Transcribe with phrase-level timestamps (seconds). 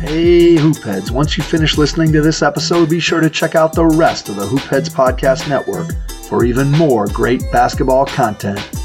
[0.00, 3.84] Hey, Hoopheads, once you finish listening to this episode, be sure to check out the
[3.84, 5.90] rest of the Hoopheads Podcast Network
[6.22, 8.79] for even more great basketball content.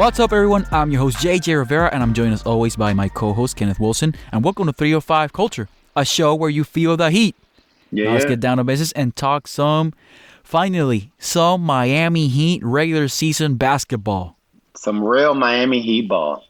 [0.00, 0.66] What's up, everyone?
[0.70, 3.78] I'm your host, JJ Rivera, and I'm joined as always by my co host, Kenneth
[3.78, 4.14] Wilson.
[4.32, 7.36] And welcome to 305 Culture, a show where you feel the heat.
[7.92, 8.30] Yeah, Now let's yeah.
[8.30, 9.92] get down to business and talk some,
[10.42, 14.38] finally, some Miami Heat regular season basketball.
[14.74, 16.46] Some real Miami Heat ball.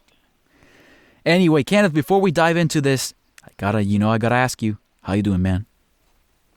[1.27, 3.15] Anyway, Kenneth, before we dive into this,
[3.45, 5.67] I gotta, you know, I gotta ask you, how you doing, man?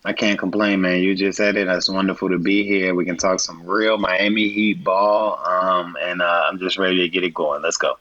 [0.05, 1.01] I can't complain, man.
[1.01, 1.67] You just said it.
[1.67, 2.93] It's wonderful to be here.
[2.93, 5.39] We can talk some real Miami Heat ball.
[5.45, 7.61] Um, and uh, I'm just ready to get it going.
[7.61, 7.97] Let's go.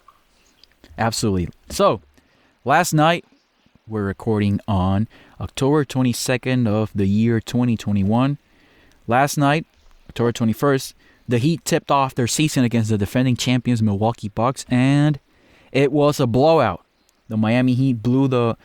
[0.98, 1.48] Absolutely.
[1.70, 2.00] So,
[2.64, 3.24] last night,
[3.86, 5.06] we're recording on
[5.40, 8.38] October 22nd of the year 2021.
[9.06, 9.64] Last night,
[10.08, 10.94] October 21st,
[11.28, 15.20] the Heat tipped off their season against the defending champions Milwaukee Bucks, and
[15.70, 16.84] it was a blowout.
[17.28, 18.56] The Miami Heat blew the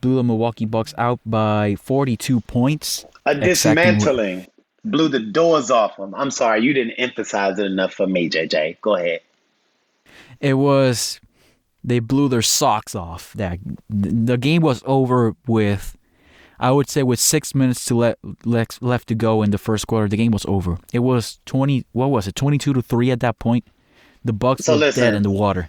[0.00, 3.04] blew the Milwaukee Bucks out by 42 points.
[3.24, 4.46] A dismantling.
[4.84, 6.14] Blew the doors off them.
[6.14, 6.62] I'm sorry.
[6.62, 8.80] You didn't emphasize it enough for me, JJ.
[8.80, 9.20] Go ahead.
[10.40, 11.20] It was
[11.82, 13.32] they blew their socks off.
[13.34, 15.96] That the game was over with
[16.58, 19.86] I would say with 6 minutes to let left left to go in the first
[19.86, 20.78] quarter, the game was over.
[20.92, 22.34] It was 20 what was it?
[22.34, 23.64] 22 to 3 at that point.
[24.24, 25.02] The Bucks So were listen.
[25.04, 25.68] dead in the water.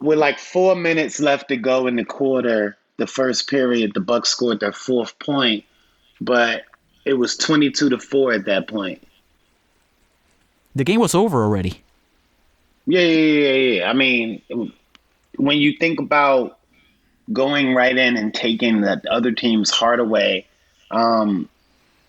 [0.00, 4.28] With like four minutes left to go in the quarter, the first period, the Bucks
[4.28, 5.64] scored their fourth point,
[6.20, 6.64] but
[7.04, 9.02] it was 22 to 4 at that point.
[10.74, 11.82] The game was over already.
[12.86, 13.90] Yeah, yeah, yeah, yeah.
[13.90, 14.42] I mean,
[15.36, 16.58] when you think about
[17.32, 20.46] going right in and taking that other team's heart away,
[20.90, 21.48] um,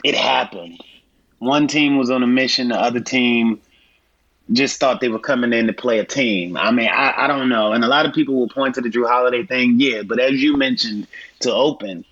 [0.03, 0.81] it happened.
[1.39, 3.61] One team was on a mission, the other team
[4.51, 6.57] just thought they were coming in to play a team.
[6.57, 7.71] I mean, I, I don't know.
[7.71, 10.41] And a lot of people will point to the Jrue Holiday thing, yeah, but as
[10.41, 11.07] you mentioned
[11.41, 12.05] to open,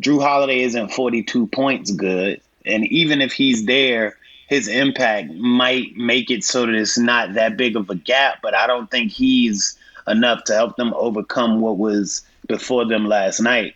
[0.00, 2.40] Jrue Holiday isn't 42 points good.
[2.66, 4.16] And even if he's there,
[4.48, 8.54] his impact might make it so that it's not that big of a gap, but
[8.54, 13.74] I don't think he's enough to help them overcome what was before them last night.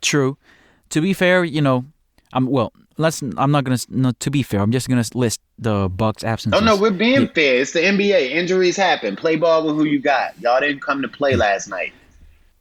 [0.00, 0.36] True.
[0.90, 1.84] To be fair, you know,
[2.32, 5.18] I'm well, let's I'm not going to no, to be fair, I'm just going to
[5.18, 6.60] list the Bucks absences.
[6.60, 7.60] Oh no, we're being fair.
[7.60, 8.30] It's the NBA.
[8.30, 9.16] Injuries happen.
[9.16, 10.38] Play ball with who you got.
[10.40, 11.92] Y'all didn't come to play last night.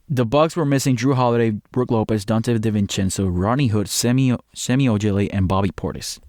[0.09, 5.29] The Bucks were missing Jrue Holiday, Brook Lopez, Donte DiVincenzo, Rodney Hood, Semi Semi Ojeleye,
[5.31, 6.19] and Bobby Portis.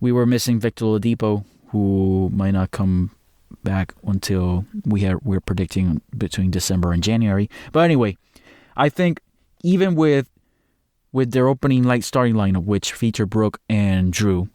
[0.00, 3.10] We were missing Victor Oladipo, who might not come
[3.62, 7.48] back until we had we're predicting between December and January.
[7.72, 8.16] But anyway,
[8.76, 9.20] I think
[9.62, 10.28] even with
[11.14, 14.50] with their opening light starting lineup, which featured Brook and Jrue,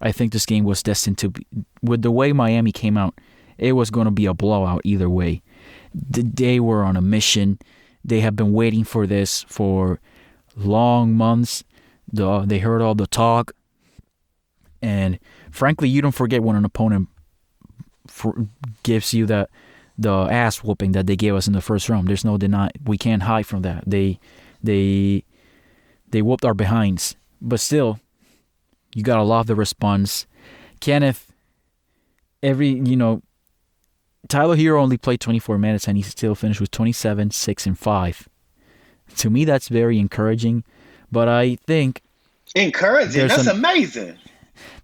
[0.00, 1.44] I think this game was destined to be.
[1.82, 3.14] With the way Miami came out,
[3.58, 5.42] it was going to be a blowout either way
[5.94, 7.58] they were on a mission.
[8.04, 10.00] They have been waiting for this for
[10.56, 11.64] long months.
[12.12, 13.52] The, they heard all the talk.
[14.80, 15.18] And
[15.50, 17.08] frankly, you don't forget when an opponent
[18.82, 19.48] gives you that
[19.96, 22.08] the ass whooping that they gave us in the first round.
[22.08, 22.70] There's no deny.
[22.84, 23.84] We can't hide from that.
[23.86, 24.18] They
[24.62, 25.24] they
[26.12, 27.16] they whooped our behinds.
[27.40, 27.98] But still,
[28.94, 30.26] you gotta love the response.
[30.80, 31.32] Kenneth,
[32.42, 33.22] every you know,
[34.28, 38.28] Tyler Herro only played 24 minutes and he still finished with 27, 6, and 5.
[39.16, 40.64] To me, that's very encouraging.
[41.10, 42.02] But I think
[42.54, 43.28] Encouraging.
[43.28, 44.16] That's an- amazing.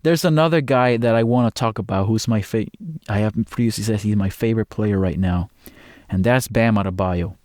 [0.03, 2.75] there's another guy that I want to talk about who's my favorite.
[3.09, 5.50] I have previously said he's my favorite player right now,
[6.09, 7.37] and that's Bam Adebayo.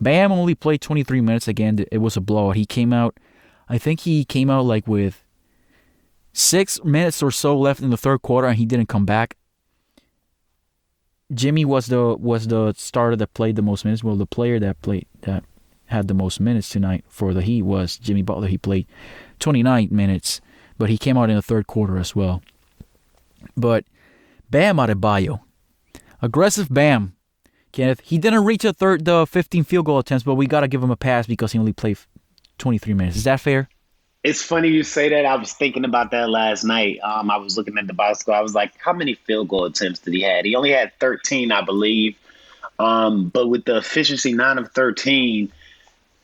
[0.00, 1.84] Bam only played 23 minutes again.
[1.90, 2.56] It was a blowout.
[2.56, 3.16] He came out,
[3.68, 5.22] I think he came out like with
[6.32, 9.36] six minutes or so left in the third quarter, and he didn't come back.
[11.32, 14.02] Jimmy was the was the starter that played the most minutes.
[14.02, 15.44] Well, the player that played that
[15.86, 18.48] had the most minutes tonight for the Heat was Jimmy Butler.
[18.48, 18.86] He played
[19.38, 20.40] 29 minutes,
[20.78, 22.42] but he came out in the third quarter as well.
[23.56, 23.84] But
[24.50, 25.40] Bam Adebayo,
[26.22, 27.14] aggressive Bam,
[27.72, 28.00] Kenneth.
[28.00, 30.90] He didn't reach the third, the 15 field goal attempts, but we gotta give him
[30.90, 31.98] a pass because he only played
[32.58, 33.16] 23 minutes.
[33.16, 33.68] Is that fair?
[34.24, 35.24] It's funny you say that.
[35.24, 36.98] I was thinking about that last night.
[37.00, 38.34] Um, I was looking at the box score.
[38.34, 40.44] I was like, how many field goal attempts did he had?
[40.44, 42.16] He only had 13, I believe.
[42.78, 45.52] Um, but with the efficiency nine of 13,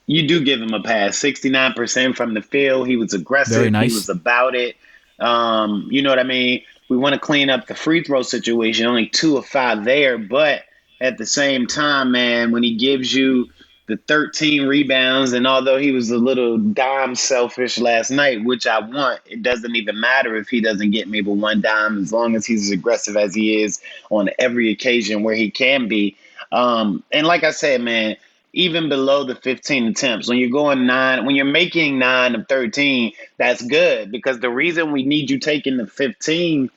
[0.06, 1.18] you do give him a pass.
[1.18, 2.88] 69% from the field.
[2.88, 3.56] He was aggressive.
[3.56, 3.90] Very nice.
[3.90, 4.76] He was about it.
[5.20, 6.62] Um, you know what I mean?
[6.88, 8.86] We want to clean up the free throw situation.
[8.86, 10.62] Only two of five there, but
[11.00, 13.50] at the same time, man, when he gives you
[13.86, 18.80] the 13 rebounds, and although he was a little dime selfish last night, which I
[18.80, 22.34] want, it doesn't even matter if he doesn't get me but one dime as long
[22.34, 26.16] as he's as aggressive as he is on every occasion where he can be.
[26.50, 28.16] Um, and like I said, man,
[28.54, 33.12] even below the 15 attempts, when you're going nine, when you're making nine of 13,
[33.36, 36.70] that's good because the reason we need you taking the 15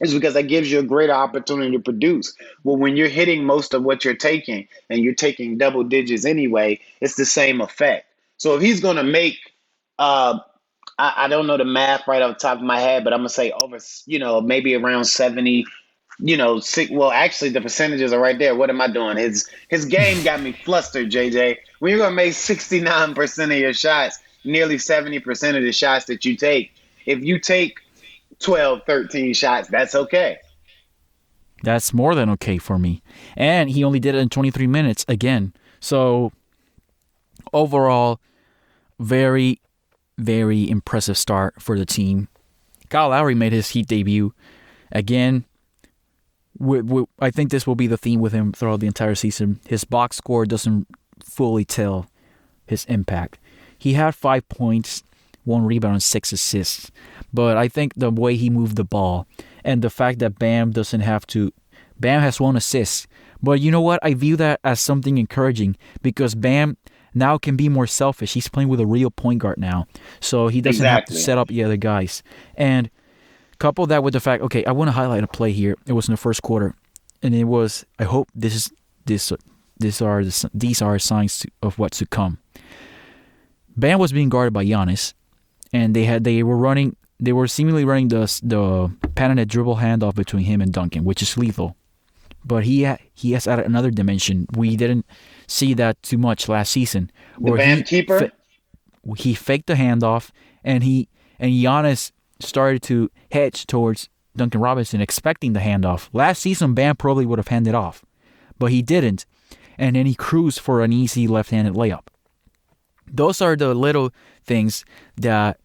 [0.00, 2.34] is because that gives you a greater opportunity to produce.
[2.64, 6.80] Well, when you're hitting most of what you're taking and you're taking double digits anyway,
[7.00, 8.06] it's the same effect.
[8.36, 9.36] So if he's going to make,
[9.98, 10.38] uh,
[10.98, 13.20] I, I, don't know the math right off the top of my head, but I'm
[13.20, 15.66] going to say over, you know, maybe around 70,
[16.20, 18.54] you know, six, well, actually the percentages are right there.
[18.54, 19.16] What am I doing?
[19.16, 21.56] His, his game got me flustered, JJ.
[21.80, 26.24] When you're going to make 69% of your shots, nearly 70% of the shots that
[26.24, 26.72] you take,
[27.06, 27.78] if you take
[28.40, 30.38] 12, 13 shots, that's okay.
[31.62, 33.02] That's more than okay for me.
[33.36, 35.52] And he only did it in 23 minutes again.
[35.80, 36.32] So
[37.52, 38.20] overall,
[38.98, 39.60] very,
[40.16, 42.28] very impressive start for the team.
[42.88, 44.32] Kyle Lowry made his Heat debut.
[44.92, 45.44] Again,
[46.58, 49.60] we, we, I think this will be the theme with him throughout the entire season.
[49.66, 50.86] His box score doesn't
[51.22, 52.06] fully tell
[52.66, 53.38] his impact.
[53.76, 55.04] He had five points,
[55.48, 56.90] one rebound, and six assists.
[57.32, 59.26] But I think the way he moved the ball
[59.64, 61.52] and the fact that Bam doesn't have to,
[61.98, 63.08] Bam has one assist.
[63.42, 64.00] But you know what?
[64.02, 66.76] I view that as something encouraging because Bam
[67.14, 68.34] now can be more selfish.
[68.34, 69.86] He's playing with a real point guard now.
[70.20, 71.14] So he doesn't exactly.
[71.14, 72.22] have to set up the other guys.
[72.56, 72.90] And
[73.58, 75.76] couple that with the fact, okay, I want to highlight a play here.
[75.86, 76.74] It was in the first quarter.
[77.22, 78.72] And it was, I hope this is,
[79.04, 79.32] this,
[79.78, 80.22] this are,
[80.54, 82.38] these are signs of what's to come.
[83.76, 85.14] Bam was being guarded by Giannis,
[85.72, 90.14] and they had they were running they were seemingly running the the patented dribble handoff
[90.14, 91.76] between him and Duncan, which is lethal.
[92.44, 94.46] But he ha- he has added another dimension.
[94.54, 95.04] We didn't
[95.46, 97.10] see that too much last season.
[97.38, 98.18] The band he keeper.
[98.20, 98.32] Fa-
[99.16, 100.30] he faked the handoff,
[100.62, 106.08] and he and Giannis started to hedge towards Duncan Robinson, expecting the handoff.
[106.12, 108.04] Last season, Bam probably would have handed off,
[108.58, 109.26] but he didn't,
[109.76, 112.06] and then he cruised for an easy left-handed layup.
[113.10, 114.12] Those are the little
[114.48, 114.84] things
[115.16, 115.60] that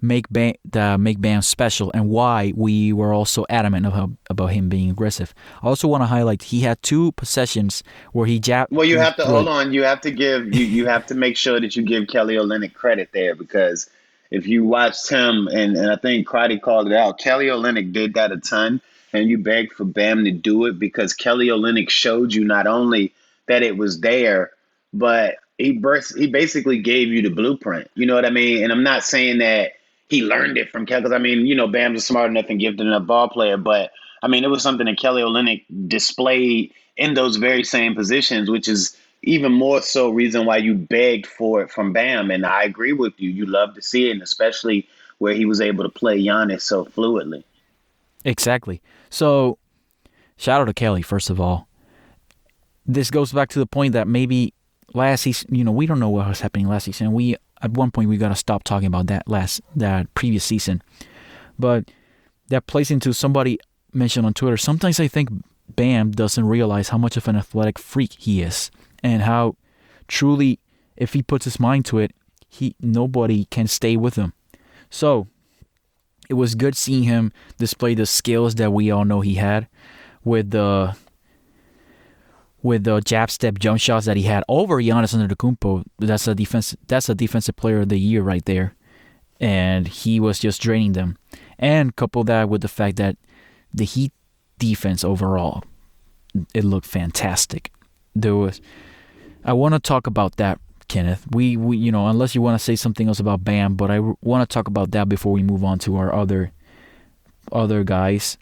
[0.00, 4.68] make Bam, that make Bam special and why we were also adamant about, about him
[4.68, 5.34] being aggressive.
[5.62, 7.82] I also want to highlight he had two possessions
[8.12, 8.72] where he jabbed.
[8.72, 9.72] Well, you have to hold on.
[9.72, 12.74] You have to give you you have to make sure that you give Kelly Olynyk
[12.74, 13.90] credit there because
[14.30, 18.14] if you watched him and, and I think Crotty called it out, Kelly Olynyk did
[18.14, 18.80] that a ton,
[19.12, 23.14] and you begged for Bam to do it because Kelly Olynyk showed you not only
[23.46, 24.50] that it was there,
[24.92, 27.90] but he burst, he basically gave you the blueprint.
[27.94, 28.62] You know what I mean?
[28.62, 29.72] And I'm not saying that
[30.08, 31.02] he learned it from Kelly.
[31.02, 33.90] Because I mean, you know, Bam's a smart enough and gifted enough ball player, but
[34.22, 38.66] I mean, it was something that Kelly Olynyk displayed in those very same positions, which
[38.66, 42.30] is even more so reason why you begged for it from Bam.
[42.30, 43.30] And I agree with you.
[43.30, 44.88] You love to see it, and especially
[45.18, 47.42] where he was able to play Giannis so fluidly.
[48.24, 48.80] Exactly.
[49.10, 49.58] So,
[50.36, 51.68] shout out to Kelly first of all.
[52.86, 54.54] This goes back to the point that maybe
[54.94, 57.12] last season, you know, we don't know what was happening last season.
[57.12, 60.82] We at one point we got to stop talking about that last that previous season.
[61.58, 61.90] But
[62.48, 63.58] that plays into somebody
[63.92, 64.56] mentioned on Twitter.
[64.56, 65.30] Sometimes I think
[65.68, 68.70] Bam doesn't realize how much of an athletic freak he is
[69.02, 69.56] and how
[70.06, 70.58] truly
[70.96, 72.12] if he puts his mind to it,
[72.48, 74.32] he nobody can stay with him.
[74.90, 75.28] So,
[76.28, 79.68] it was good seeing him display the skills that we all know he had
[80.24, 80.96] with the
[82.68, 85.84] with the jab step jump shots that he had over Giannis Antetokounmpo.
[85.98, 86.76] That's a defense.
[86.86, 88.74] That's a defensive player of the year right there,
[89.40, 91.16] and he was just draining them.
[91.58, 93.16] And couple that with the fact that
[93.72, 94.12] the Heat
[94.58, 95.64] defense overall,
[96.52, 97.72] it looked fantastic.
[98.14, 98.60] There was.
[99.44, 101.24] I want to talk about that, Kenneth.
[101.30, 104.00] We, we, you know, unless you want to say something else about Bam, but I
[104.20, 106.52] want to talk about that before we move on to our other,
[107.50, 108.36] other guys.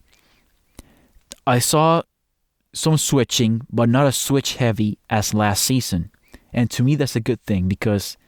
[1.47, 2.03] I saw
[2.77, 6.11] some switching, but not as switch heavy as last season.
[6.53, 8.19] And to me, that's a good thing because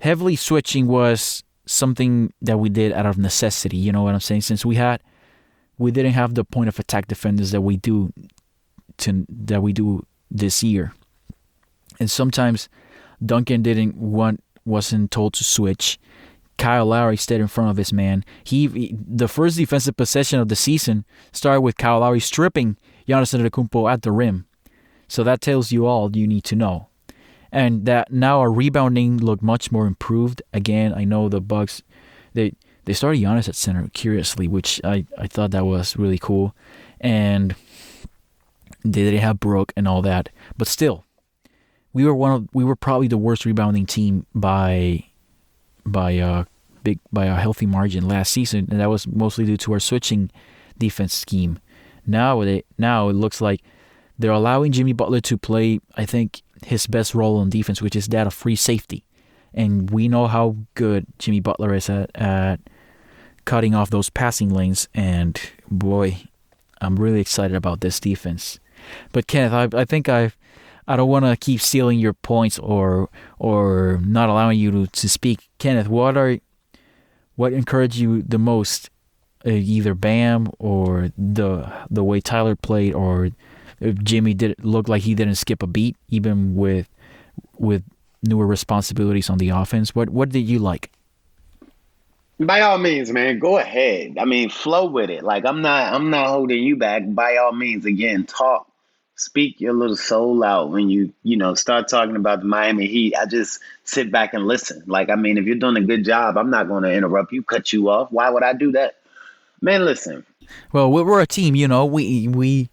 [0.00, 3.76] heavily switching was something that we did out of necessity.
[3.78, 4.42] You know what I'm saying?
[4.42, 5.02] Since we had,
[5.76, 8.12] we didn't have the point of attack defenders that we do,
[8.98, 10.94] to that we do this year.
[11.98, 12.68] And sometimes
[13.24, 15.98] Duncan didn't want, wasn't told to switch.
[16.56, 18.24] Kyle Lowry stayed in front of his man.
[18.42, 22.76] He, the first defensive possession of the season started with Kyle Lowry stripping
[23.08, 24.46] Giannis Antetokounmpo at the rim.
[25.08, 26.88] So that tells you all you need to know.
[27.52, 30.42] And that now our rebounding looked much more improved.
[30.52, 31.82] Again, I know the Bucks
[32.32, 36.54] they they started Giannis at center curiously, which I, I thought that was really cool.
[37.00, 37.54] And
[38.84, 41.04] They didn't have Brook and all that, but still,
[41.94, 45.04] we were one of we were probably the worst rebounding team by
[45.84, 46.46] by a
[46.82, 50.30] big by a healthy margin last season, and that was mostly due to our switching
[50.78, 51.58] defense scheme.
[52.06, 53.62] Now it now it looks like
[54.18, 55.80] they're allowing Jimmy Butler to play.
[55.96, 59.04] I think his best role on defense, which is that of free safety,
[59.52, 62.60] and we know how good Jimmy Butler is at, at
[63.44, 64.88] cutting off those passing lanes.
[64.94, 66.28] And boy,
[66.80, 68.58] I'm really excited about this defense.
[69.12, 70.32] But Kenneth, I, I think I
[70.86, 75.08] I don't want to keep stealing your points or or not allowing you to, to
[75.08, 75.48] speak.
[75.58, 76.38] Kenneth, what are
[77.36, 78.90] what encouraged you the most?
[79.46, 83.28] Uh, either Bam or the the way Tyler played, or
[83.78, 86.88] if Jimmy did look like he didn't skip a beat, even with
[87.58, 87.82] with
[88.22, 89.94] newer responsibilities on the offense.
[89.94, 90.90] What what did you like?
[92.40, 94.16] By all means, man, go ahead.
[94.18, 95.22] I mean, flow with it.
[95.22, 97.02] Like I'm not I'm not holding you back.
[97.06, 98.68] By all means, again, talk,
[99.16, 103.14] speak your little soul out when you, you know, start talking about the Miami Heat.
[103.14, 104.82] I just sit back and listen.
[104.86, 107.42] Like, I mean, if you're doing a good job, I'm not going to interrupt you,
[107.42, 108.10] cut you off.
[108.10, 108.96] Why would I do that?
[109.60, 110.26] Man, listen.
[110.72, 111.86] Well, we're a team, you know.
[111.86, 112.68] We we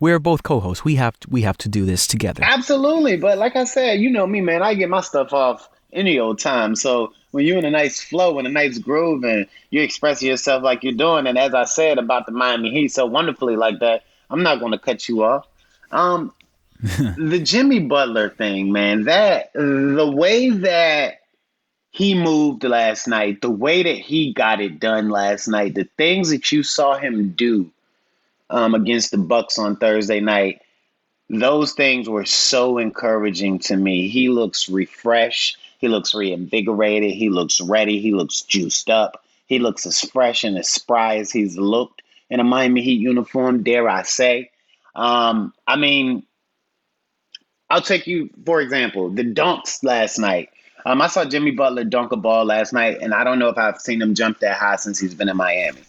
[0.00, 0.84] we're both co-hosts.
[0.84, 2.42] We have to, we have to do this together.
[2.42, 4.62] Absolutely, but like I said, you know me, man.
[4.62, 6.74] I get my stuff off any old time.
[6.74, 10.62] So when you're in a nice flow and a nice groove and you're expressing yourself
[10.62, 14.04] like you're doing, and as I said about the Miami Heat so wonderfully like that,
[14.30, 15.46] I'm not going to cut you off.
[15.92, 16.32] Um,
[16.82, 21.20] the Jimmy Butler thing, man, that the way that
[21.90, 26.30] he moved last night, the way that he got it done last night, the things
[26.30, 27.70] that you saw him do
[28.50, 30.62] um, against the Bucks on Thursday night,
[31.28, 34.08] those things were so encouraging to me.
[34.08, 35.58] He looks refreshed.
[35.78, 37.12] He looks reinvigorated.
[37.12, 38.00] He looks ready.
[38.00, 39.22] He looks juiced up.
[39.46, 43.62] He looks as fresh and as spry as he's looked in a Miami Heat uniform,
[43.62, 44.50] dare I say.
[44.94, 46.24] Um, I mean,
[47.70, 50.50] I'll take you, for example, the dunks last night.
[50.84, 53.56] Um, I saw Jimmy Butler dunk a ball last night, and I don't know if
[53.56, 55.80] I've seen him jump that high since he's been in Miami.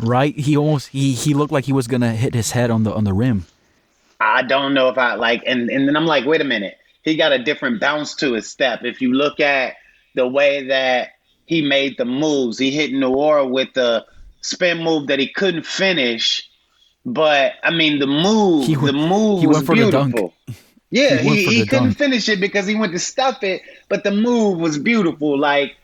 [0.00, 0.36] Right?
[0.36, 3.04] He almost he he looked like he was gonna hit his head on the on
[3.04, 3.46] the rim.
[4.18, 7.16] I don't know if I like, and and then I'm like, wait a minute he
[7.16, 8.84] got a different bounce to his step.
[8.84, 9.76] If you look at
[10.14, 11.10] the way that
[11.46, 14.04] he made the moves, he hit Noor with the
[14.42, 16.48] spin move that he couldn't finish.
[17.04, 20.34] But I mean, the move, he, the move was beautiful.
[20.90, 21.98] Yeah, he, he, he couldn't dunk.
[21.98, 25.38] finish it because he went to stuff it, but the move was beautiful.
[25.38, 25.76] Like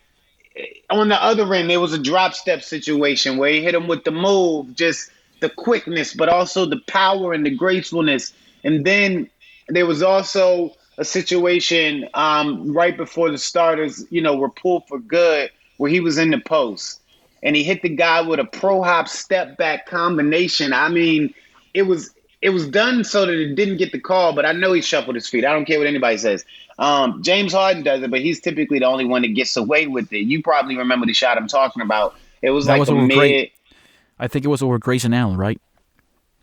[0.91, 4.05] on the other end, there was a drop step situation where he hit him with
[4.05, 8.33] the move, just the quickness, but also the power and the gracefulness.
[8.65, 9.31] And then
[9.69, 14.99] there was also a situation um, right before the starters, you know, were pulled for
[14.99, 17.01] good, where he was in the post
[17.47, 20.73] and he hit the guy with a pro hop step back combination.
[20.73, 21.33] I mean,
[21.75, 22.13] it was
[22.43, 25.15] it was done so that it didn't get the call, but I know he shuffled
[25.15, 25.45] his feet.
[25.45, 26.45] I don't care what anybody says.
[26.79, 30.13] Um, James Harden does it, but he's typically the only one that gets away with
[30.13, 30.27] it.
[30.27, 32.17] You probably remember the shot I'm talking about.
[32.43, 33.17] It was that like was a mid.
[33.17, 33.53] Great.
[34.19, 35.61] I think it was over Grayson Allen, right?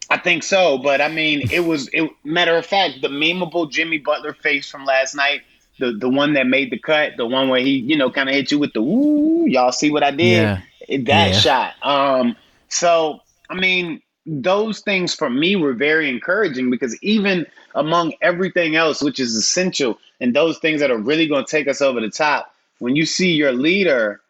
[0.10, 1.90] I think so, but I mean, it was.
[1.92, 5.42] It, matter of fact, the memeable Jimmy Butler face from last night,
[5.80, 8.36] the the one that made the cut, the one where he, you know, kind of
[8.36, 10.44] hit you with the "woo," y'all see what I did?
[10.44, 10.62] Yeah.
[10.98, 11.40] That yeah.
[11.40, 11.74] shot.
[11.82, 12.36] Um.
[12.70, 17.46] So I mean, those things for me were very encouraging because even
[17.76, 21.68] among everything else, which is essential, and those things that are really going to take
[21.68, 24.22] us over the top, when you see your leader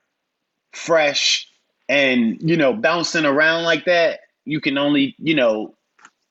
[0.71, 1.47] fresh
[1.87, 5.73] and you know bouncing around like that you can only, you know,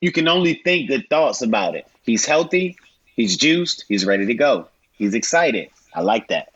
[0.01, 1.87] you can only think good thoughts about it.
[2.03, 2.77] He's healthy,
[3.15, 4.69] he's juiced, he's ready to go.
[4.93, 5.69] He's excited.
[5.95, 6.53] I like that.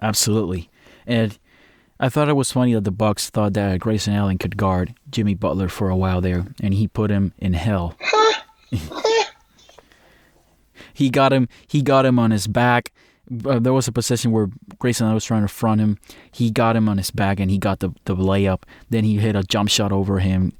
[0.00, 0.68] Absolutely.
[1.06, 1.38] And
[2.00, 5.34] I thought it was funny that the Bucks thought that Grayson Allen could guard Jimmy
[5.34, 7.96] Butler for a while there, and he put him in hell.
[10.94, 11.48] he got him.
[11.66, 12.92] He got him on his back.
[13.44, 15.98] Uh, there was a position where Grayson Allen was trying to front him.
[16.30, 18.62] He got him on his back, and he got the the layup.
[18.90, 20.52] Then he hit a jump shot over him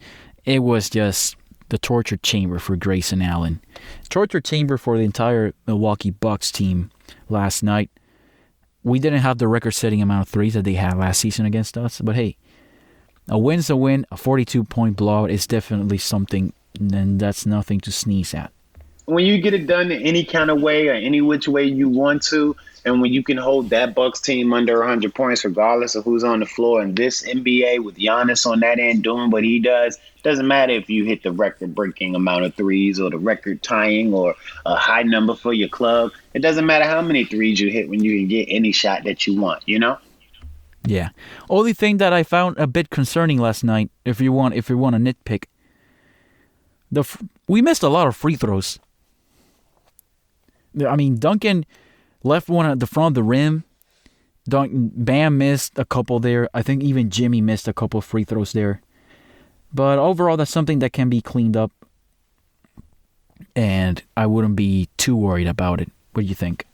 [0.49, 1.37] it was just
[1.69, 3.61] the torture chamber for Grayson Allen.
[4.09, 6.91] Torture chamber for the entire Milwaukee Bucks team
[7.29, 7.91] last night.
[8.85, 11.77] We didn't have the record setting amount of threes that they had last season against
[11.77, 12.37] us, but hey,
[13.29, 14.07] a win's a win.
[14.11, 18.53] A 42 point blowout is definitely something, and that's nothing to sneeze at.
[19.05, 22.23] When you get it done any kind of way or any which way you want
[22.25, 26.25] to, and when you can hold that Bucks team under 100 points, regardless of who's
[26.25, 29.99] on the floor, and this NBA with Giannis on that end doing what he does,
[30.23, 34.35] doesn't matter if you hit the record-breaking amount of threes or the record-tying or
[34.67, 36.13] a high number for your club.
[36.35, 39.27] It doesn't matter how many threes you hit when you can get any shot that
[39.27, 39.63] you want.
[39.67, 39.99] You know.
[40.85, 41.11] Yeah.
[41.51, 44.79] Only thing that I found a bit concerning last night, if you want, if you
[44.79, 45.45] want to nitpick,
[46.91, 47.05] the
[47.47, 48.79] we missed a lot of free throws.
[50.87, 51.67] I mean, Duncan
[52.23, 53.65] left one at the front of the rim.
[54.49, 56.49] Bam missed a couple there.
[56.55, 58.81] I think even Jimmy missed a couple free throws there.
[59.73, 61.71] But overall, that's something that can be cleaned up.
[63.55, 65.91] And I wouldn't be too worried about it.
[66.13, 66.65] What do you think?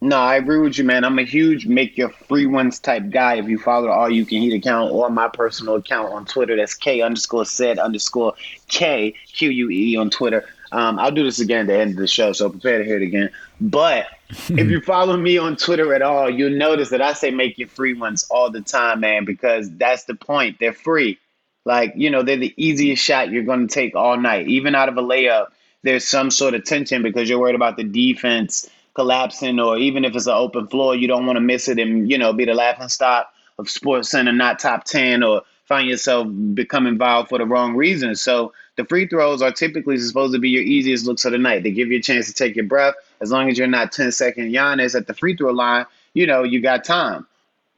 [0.00, 1.04] No, I agree with you, man.
[1.04, 3.34] I'm a huge make your free ones type guy.
[3.34, 6.72] If you follow All You Can Heat account or my personal account on Twitter, that's
[6.72, 8.32] K underscore said underscore
[8.68, 10.48] K Q U E on Twitter.
[10.72, 12.96] Um, I'll do this again at the end of the show, so prepare to hear
[12.96, 13.30] it again.
[13.60, 17.58] But if you follow me on Twitter at all, you'll notice that I say make
[17.58, 20.58] your free ones all the time, man, because that's the point.
[20.60, 21.18] They're free.
[21.64, 24.46] Like, you know, they're the easiest shot you're going to take all night.
[24.48, 25.48] Even out of a layup,
[25.82, 30.14] there's some sort of tension because you're worried about the defense collapsing, or even if
[30.14, 32.54] it's an open floor, you don't want to miss it and, you know, be the
[32.54, 37.46] laughing stock of Sports Center, not top 10, or find yourself becoming vile for the
[37.46, 38.20] wrong reasons.
[38.20, 41.62] So the free throws are typically supposed to be your easiest looks of the night.
[41.62, 42.94] They give you a chance to take your breath.
[43.20, 45.84] As long as you're not 10 second Giannis at the free throw line,
[46.14, 47.26] you know, you got time.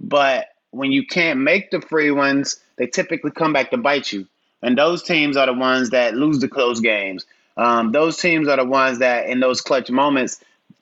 [0.00, 4.28] But when you can't make the free ones, they typically come back to bite you.
[4.62, 7.26] And those teams are the ones that lose the close games.
[7.56, 10.38] Um, those teams are the ones that, in those clutch moments,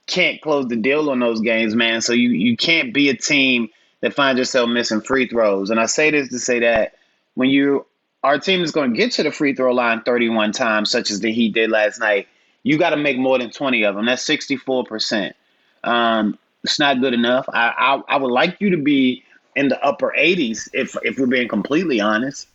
[0.06, 2.02] can't close the deal on those games, man.
[2.02, 3.70] So you, you can't be a team
[4.02, 5.70] that finds yourself missing free throws.
[5.70, 6.96] And I say this to say that
[7.36, 7.86] when you
[8.22, 11.20] our team is going to get to the free throw line 31 times, such as
[11.20, 12.28] the Heat did last night,
[12.62, 14.06] you got to make more than 20 of them.
[14.06, 15.32] That's 64%.
[15.84, 17.48] Um, it's not good enough.
[17.48, 19.24] I, I, I would like you to be
[19.56, 22.46] in the upper 80s if if we're being completely honest.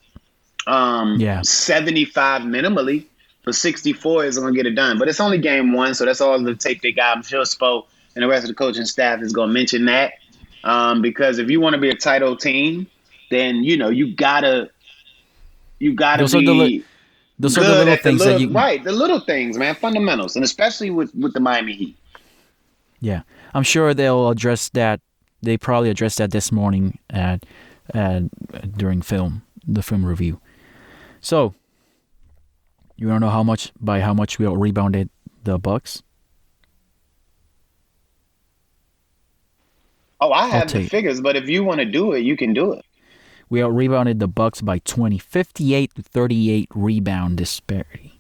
[0.68, 1.42] Um, Yeah.
[1.42, 3.06] 75 minimally,
[3.44, 5.00] but 64 isn't going to get it done.
[5.00, 7.18] But it's only game one, so that's all the tape they got.
[7.18, 10.14] I'm sure Spo and the rest of the coaching staff is going to mention that
[10.64, 12.88] um, because if you want to be a title team,
[13.30, 14.70] then you know you gotta
[15.80, 16.86] you gotta Those are be the li-
[17.40, 18.52] Those are the little things little, that you.
[18.52, 21.98] right the little things, man, fundamentals, and especially with with the Miami Heat.
[23.00, 23.22] Yeah,
[23.54, 25.02] I'm sure they'll address that.
[25.42, 27.46] They probably addressed that this morning at,
[27.94, 28.24] at
[28.78, 30.40] during film the film review.
[31.22, 31.54] So,
[32.96, 35.10] you want to know how much by how much we all rebounded
[35.44, 36.02] the Bucks?
[40.22, 42.74] Oh, I have the figures, but if you want to do it, you can do
[42.74, 42.86] it.
[43.50, 48.20] We out rebounded the Bucks by 20, 58 to 38 rebound disparity.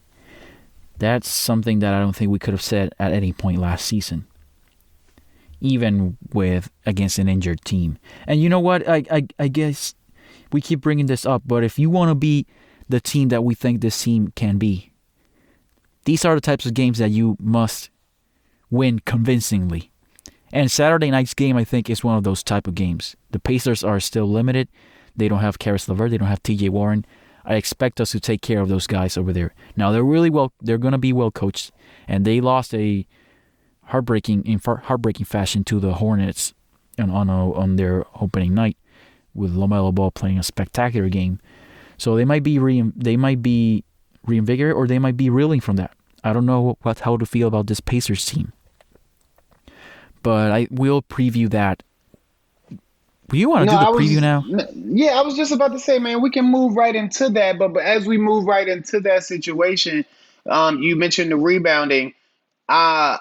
[0.98, 4.28] That's something that I don't think we could have said at any point last season.
[5.62, 7.98] Even with against an injured team.
[8.28, 8.88] And you know what?
[8.88, 9.96] I I, I guess
[10.52, 12.46] we keep bringing this up, but if you want to be
[12.88, 14.92] the team that we think this team can be,
[16.06, 17.90] these are the types of games that you must
[18.70, 19.92] win convincingly.
[20.54, 23.16] And Saturday night's game, I think, is one of those type of games.
[23.32, 24.70] The Pacers are still limited.
[25.16, 26.12] They don't have Caris LeVert.
[26.12, 26.70] They don't have T.J.
[26.70, 27.06] Warren.
[27.44, 29.54] I expect us to take care of those guys over there.
[29.76, 30.52] Now they're really well.
[30.62, 31.72] They're going to be well coached,
[32.08, 33.06] and they lost a
[33.84, 36.54] heartbreaking in heartbreaking fashion to the Hornets
[36.98, 38.78] on on, a, on their opening night
[39.34, 41.40] with LaMelo Ball playing a spectacular game.
[41.98, 43.84] So they might be re- they might be
[44.26, 45.92] reinvigorated or they might be reeling from that.
[46.24, 48.54] I don't know what how to feel about this Pacers team
[50.26, 51.84] but I will preview that.
[53.32, 54.44] You want to do I the was- preview now?
[54.74, 57.58] Yeah, I was just about to say, man, we can move right into that.
[57.58, 60.06] But, but as we move right into that situation,
[60.50, 62.14] um, you mentioned the rebounding.
[62.70, 63.18] Uh,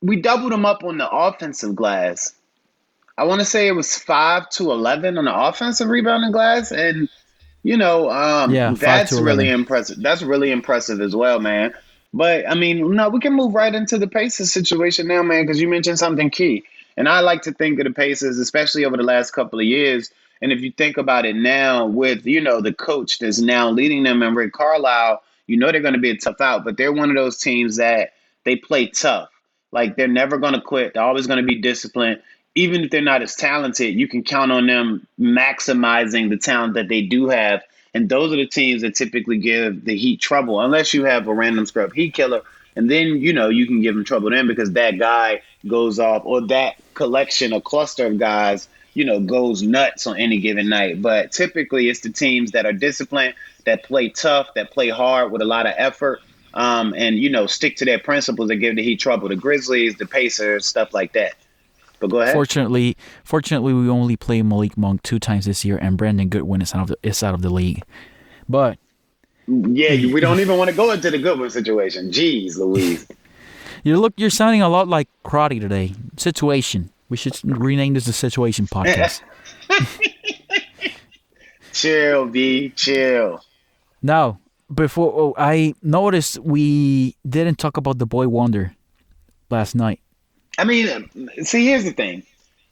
[0.00, 2.34] we doubled them up on the offensive glass.
[3.18, 7.08] I want to say it was five to eleven on the offensive rebounding glass, and
[7.62, 9.60] you know, um, Yeah, that's really 11.
[9.60, 9.96] impressive.
[10.00, 11.72] That's really impressive as well, man.
[12.14, 15.60] But I mean, no, we can move right into the Pacers situation now, man, because
[15.60, 16.64] you mentioned something key.
[16.96, 20.10] And I like to think of the Pacers, especially over the last couple of years.
[20.40, 24.02] And if you think about it now, with you know the coach that's now leading
[24.02, 26.64] them and Rick Carlisle, you know they're going to be a tough out.
[26.64, 28.12] But they're one of those teams that
[28.44, 29.30] they play tough.
[29.70, 30.94] Like they're never going to quit.
[30.94, 32.20] They're always going to be disciplined.
[32.54, 36.88] Even if they're not as talented, you can count on them maximizing the talent that
[36.88, 37.62] they do have.
[37.94, 41.34] And those are the teams that typically give the Heat trouble, unless you have a
[41.34, 42.42] random scrub Heat killer.
[42.74, 46.22] And then, you know, you can give them trouble then because that guy goes off
[46.24, 51.02] or that collection or cluster of guys, you know, goes nuts on any given night.
[51.02, 53.34] But typically it's the teams that are disciplined,
[53.66, 56.20] that play tough, that play hard with a lot of effort,
[56.54, 59.28] um, and, you know, stick to their principles that give the Heat trouble.
[59.28, 61.34] The Grizzlies, the Pacers, stuff like that.
[62.00, 62.34] But go ahead.
[62.34, 66.74] Fortunately, fortunately, we only play Malik Monk two times this year, and Brandon Goodwin is
[66.74, 67.82] out of the, is out of the league.
[68.48, 68.78] But
[69.46, 72.10] Yeah, we don't even want to go into the Goodwin situation.
[72.10, 73.06] Jeez, Louise.
[73.82, 75.94] you look, you're sounding a lot like Crotty today.
[76.16, 76.90] Situation.
[77.08, 79.20] We should rename this the Situation Podcast.
[81.72, 83.44] chill, B, chill.
[84.00, 84.38] now,
[84.72, 88.74] before oh, I noticed we didn't talk about the boy wonder
[89.50, 90.00] last night.
[90.58, 91.10] I mean,
[91.42, 92.22] see, here's the thing.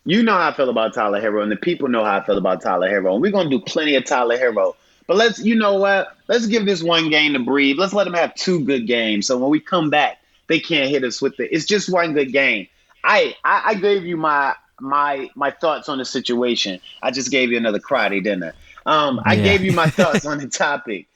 [0.04, 2.38] You know how I feel about Tyler Herro, and the people know how I feel
[2.38, 4.74] about Tyler Herro, And we're gonna do plenty of Tyler Herro.
[5.10, 6.16] But let's, you know what?
[6.28, 7.76] Let's give this one game to breathe.
[7.80, 9.26] Let's let them have two good games.
[9.26, 11.48] So when we come back, they can't hit us with it.
[11.50, 12.68] It's just one good game.
[13.02, 16.78] I, I, I gave you my my my thoughts on the situation.
[17.02, 18.54] I just gave you another karate dinner.
[18.86, 19.42] Um, I Yeah.
[19.42, 21.08] gave you my thoughts on the topic.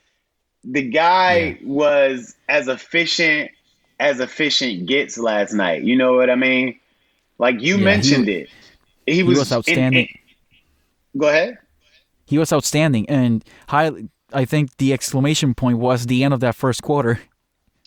[0.65, 1.55] The guy Yeah.
[1.63, 3.53] was as efficient
[4.01, 5.85] as efficient gets last night.
[5.85, 6.81] You know what I mean?
[7.39, 8.51] Like you Yeah, mentioned wa- it.
[9.07, 10.09] He, He was, was outstanding.
[10.09, 11.59] and- and- go ahead.
[12.25, 13.91] He was outstanding, and high.
[14.33, 17.21] I think the exclamation point was the end of that first quarter.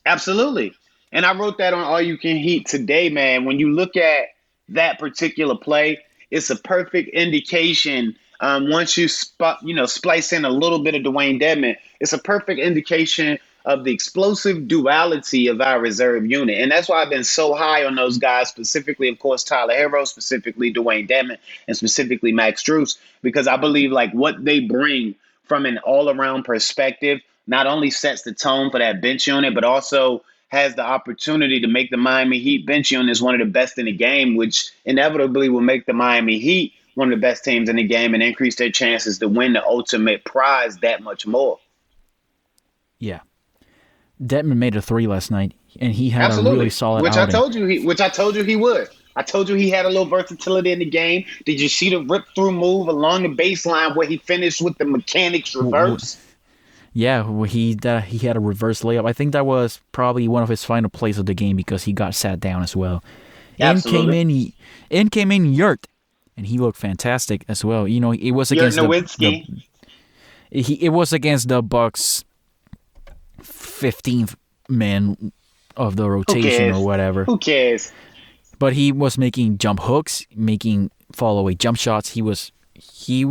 [0.05, 0.73] Absolutely.
[1.11, 3.45] And I wrote that on All You Can Heat today, man.
[3.45, 4.27] When you look at
[4.69, 5.99] that particular play,
[6.31, 8.15] it's a perfect indication.
[8.39, 12.13] Um, once you spot, you know, splice in a little bit of Dewayne Dedmon, it's
[12.13, 16.57] a perfect indication of the explosive duality of our reserve unit.
[16.57, 20.07] And that's why I've been so high on those guys, specifically, of course, Tyler Herro,
[20.07, 25.65] specifically Dewayne Dedmon, and specifically Max Strus, because I believe like what they bring from
[25.65, 30.23] an all around perspective not only sets the tone for that bench unit, but also
[30.47, 33.77] has the opportunity to make the Miami Heat bench unit is one of the best
[33.77, 37.67] in the game, which inevitably will make the Miami Heat one of the best teams
[37.67, 41.59] in the game and increase their chances to win the ultimate prize that much more.
[42.99, 43.19] Yeah,
[44.23, 46.51] Dedmon made a three last night, and he had Absolutely.
[46.51, 47.35] a really solid which outing.
[47.35, 48.89] I told you he which I told you he would.
[49.15, 51.25] I told you he had a little versatility in the game.
[51.45, 54.85] Did you see the rip through move along the baseline where he finished with the
[54.85, 56.17] mechanics reverse?
[56.93, 59.07] Yeah, he that he had a reverse layup.
[59.07, 61.93] I think that was probably one of his final plays of the game because he
[61.93, 63.03] got sat down as well.
[63.57, 64.55] In came in, he,
[64.89, 65.87] in came in Yurt,
[66.35, 67.87] and he looked fantastic as well.
[67.87, 68.87] You know, it was against the,
[69.19, 72.23] the he, it was against the Bucks,
[73.47, 74.35] fifteenth
[74.69, 75.31] man
[75.75, 77.23] of the rotation or whatever.
[77.25, 77.91] Who cares?
[78.59, 82.11] But he was making jump hooks, making fall away jump shots.
[82.11, 83.25] He was he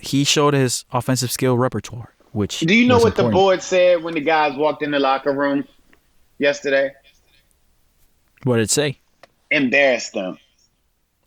[0.00, 4.14] he showed his offensive skill repertoire, which Do you know what the board said when
[4.14, 5.66] the guys walked in the locker room
[6.38, 6.92] yesterday?
[8.44, 9.00] What did it say?
[9.50, 10.38] Embarrassed them.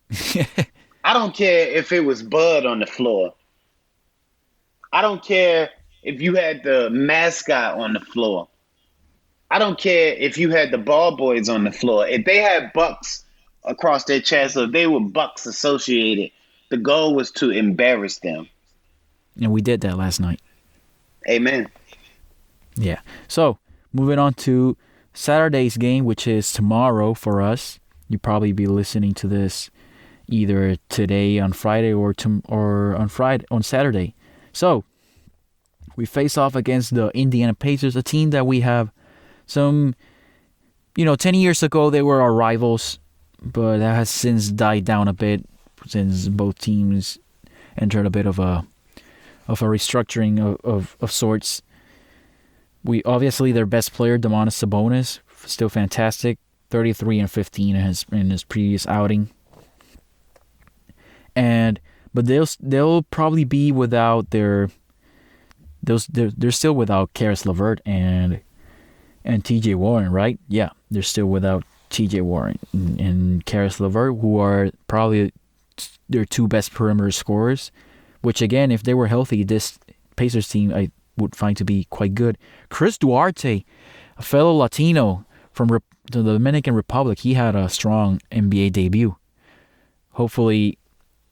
[1.03, 3.33] I don't care if it was Bud on the floor.
[4.93, 5.69] I don't care
[6.03, 8.47] if you had the mascot on the floor.
[9.49, 12.07] I don't care if you had the ball boys on the floor.
[12.07, 13.25] If they had bucks
[13.65, 16.31] across their chest or they were bucks associated,
[16.69, 18.47] the goal was to embarrass them.
[19.39, 20.39] and we did that last night.
[21.29, 21.67] Amen.
[22.75, 23.01] Yeah.
[23.27, 23.59] So
[23.93, 24.77] moving on to
[25.13, 27.79] Saturday's game, which is tomorrow for us.
[28.07, 29.69] You probably be listening to this
[30.27, 34.15] either today on Friday or tom- or on Friday on Saturday.
[34.53, 34.85] So
[35.95, 38.91] we face off against the Indiana Pacers, a team that we have
[39.45, 39.95] some,
[40.95, 42.99] you know, ten years ago they were our rivals,
[43.41, 45.45] but that has since died down a bit
[45.87, 47.17] since both teams
[47.77, 48.65] entered a bit of a
[49.47, 51.61] of a restructuring of, of, of sorts
[52.83, 58.05] we obviously their best player, Domantas Sabonis, still fantastic, thirty three and fifteen in his
[58.11, 59.29] in his previous outing.
[61.35, 61.79] And
[62.13, 64.69] but they'll they'll probably be without their
[65.83, 68.41] those they're, they're still without Caris LeVert and
[69.23, 69.75] and T.J.
[69.75, 70.39] Warren, right?
[70.47, 72.21] Yeah, they're still without T.J.
[72.21, 75.31] Warren and, and Caris LeVert, who are probably
[76.09, 77.71] their two best perimeter scorers.
[78.21, 79.79] Which again, if they were healthy, this
[80.15, 82.37] Pacers team I would find to be quite good.
[82.69, 83.63] Chris Duarte,
[84.17, 89.15] a fellow Latino from Rep- the Dominican Republic, he had a strong NBA debut.
[90.11, 90.77] Hopefully,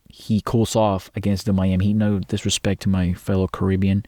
[0.08, 1.96] he cools off against the Miami Heat.
[1.96, 4.06] No disrespect to my fellow Caribbean,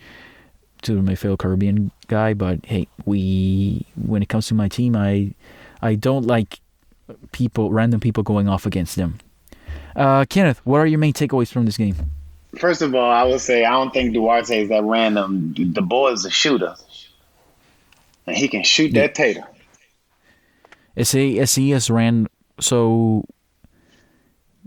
[0.84, 5.34] to my fellow Caribbean guy, but hey, we when it comes to my team, I
[5.82, 6.60] I don't like
[7.32, 9.20] people, random people going off against them.
[9.96, 11.96] Uh, Kenneth, what are your main takeaways from this game?
[12.58, 15.54] First of all, I would say I don't think Duarte is that random.
[15.56, 16.76] The boy is a shooter.
[18.28, 19.44] And he can shoot that tater.
[20.96, 22.28] Is he is he as ran?
[22.60, 23.26] So,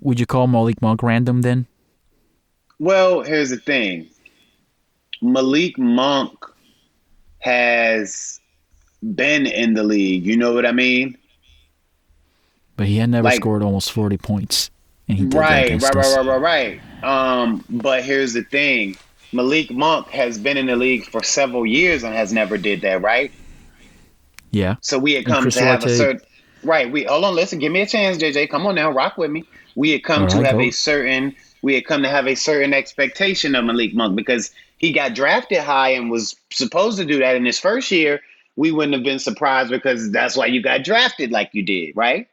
[0.00, 1.66] would you call Malik Monk random then?
[2.78, 4.08] Well, here's the thing.
[5.24, 6.32] Malik Monk
[7.38, 8.40] has
[9.14, 10.24] been in the league.
[10.26, 11.16] You know what I mean?
[12.76, 14.70] But he had never Like- scored almost forty points,
[15.08, 17.04] and he did that Right, right, right, right, right, right.
[17.04, 18.96] Um, but here's the thing.
[19.32, 23.02] Malik Monk has been in the league for several years and has never did that,
[23.02, 23.32] right?
[24.52, 26.20] Yeah, So we had come to have a certain
[26.62, 26.90] right.
[26.92, 28.48] We hold on, listen, give me a chance, JJ.
[28.48, 29.44] Come on now, rock with me.
[29.74, 30.60] We had come All to right, have go.
[30.60, 34.50] a certain we had come to have a certain expectation of Malik Monk because
[34.84, 38.20] he got drafted high and was supposed to do that in his first year,
[38.54, 42.28] we wouldn't have been surprised because that's why you got drafted like you did, right?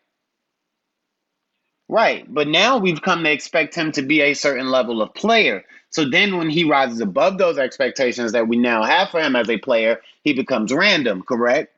[1.88, 2.26] Right.
[2.32, 5.64] But now we've come to expect him to be a certain level of player.
[5.92, 9.50] So then when he rises above those expectations that we now have for him as
[9.50, 11.74] a player, he becomes random, correct?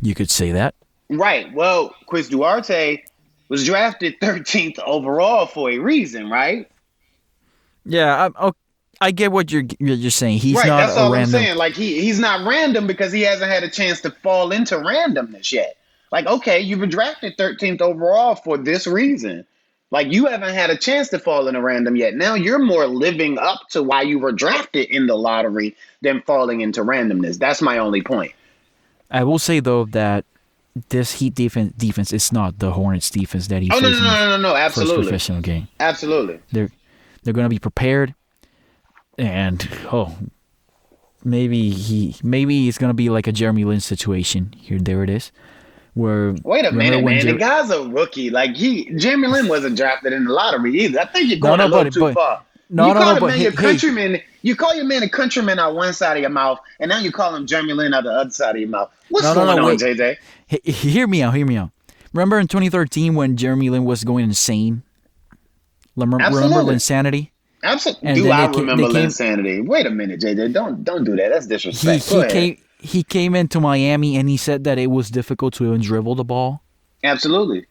[0.00, 0.76] You could say that.
[1.10, 1.52] Right.
[1.52, 3.02] Well, Chris Duarte
[3.48, 6.68] was drafted 13th overall for a reason, right?
[7.84, 8.52] Yeah, I,
[9.02, 10.38] I get what you're you're saying.
[10.38, 11.34] He's right, not that's all random.
[11.34, 11.56] I'm saying.
[11.56, 15.50] Like he he's not random because he hasn't had a chance to fall into randomness
[15.52, 15.76] yet.
[16.12, 19.44] Like, okay, you've been drafted 13th overall for this reason.
[19.90, 22.14] Like you haven't had a chance to fall into random yet.
[22.14, 26.60] Now you're more living up to why you were drafted in the lottery than falling
[26.60, 27.38] into randomness.
[27.38, 28.32] That's my only point.
[29.10, 30.24] I will say though that
[30.88, 34.02] this Heat defense defense is not the Hornets defense that he Oh no no in
[34.04, 35.68] no no no his first Absolutely, professional game.
[35.80, 36.38] absolutely.
[36.52, 36.70] They're
[37.22, 38.14] they're going to be prepared,
[39.22, 40.16] and oh,
[41.24, 44.52] maybe he maybe it's going to be like a Jeremy Lin situation.
[44.58, 45.32] Here, there it is.
[45.94, 47.20] Where Wait a minute, man.
[47.20, 48.30] Jer- the guy's a rookie.
[48.30, 51.00] Like he, Jeremy Lin wasn't drafted in the lottery either.
[51.00, 52.42] I think you're going no, a little but- too but- far.
[52.74, 53.56] No, you no, call no, a man hey- your hey.
[53.58, 54.20] countryman.
[54.40, 57.12] You call your man a countryman out one side of your mouth, and now you
[57.12, 58.90] call him Jeremy Lin out the other side of your mouth.
[59.10, 59.76] What's No, no, going no, on.
[59.76, 60.16] JJ?
[60.46, 61.34] He- hear me out.
[61.34, 61.70] Hear me out.
[62.14, 64.82] Remember in 2013 when Jeremy Lin was going insane?
[65.96, 66.74] Remember, remember Absolutely.
[67.62, 68.14] Absolutely.
[68.14, 69.60] Do I remember came- insanity?
[69.60, 70.52] Wait a minute, JJ.
[70.52, 71.46] Don't don't do that.
[71.46, 75.54] That's He he came he came into Miami and he said that it was difficult
[75.54, 76.62] to even dribble the ball.
[77.04, 77.66] Absolutely.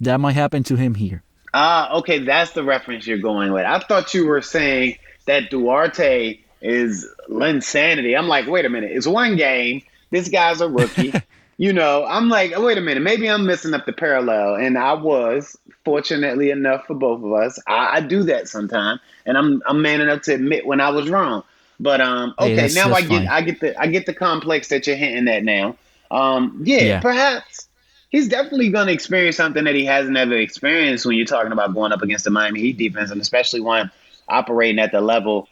[0.00, 1.22] That might happen to him here.
[1.52, 3.64] Ah, okay, that's the reference you're going with.
[3.64, 8.16] I thought you were saying that Duarte is Linsanity.
[8.18, 9.82] I'm like, wait a minute, it's one game.
[10.10, 11.12] This guy's a rookie.
[11.56, 14.56] you know, I'm like, wait a minute, maybe I'm missing up the parallel.
[14.56, 17.58] And I was, fortunately enough for both of us.
[17.66, 21.08] I, I do that sometimes, and I'm I'm man enough to admit when I was
[21.10, 21.42] wrong.
[21.80, 23.28] But um, Hey, okay, that's- now I get fine.
[23.28, 25.76] I get the I get the complex that you're hinting at now.
[26.10, 27.00] Um, yeah, Yeah.
[27.00, 27.68] perhaps
[28.10, 31.74] he's definitely going to experience something that he hasn't ever experienced when you're talking about
[31.74, 33.90] going up against the Miami Heat defense, and especially one
[34.28, 35.48] operating at the level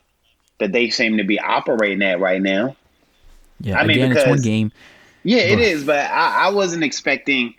[0.61, 2.77] that they seem to be operating at right now.
[3.61, 4.73] Yeah, I mean, again, it's one because- game.
[5.25, 7.55] Yeah, it is, But- I, I wasn't expecting.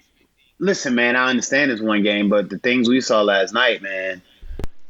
[0.60, 4.22] Listen, man, I understand it's one game, but the things we saw last night, man,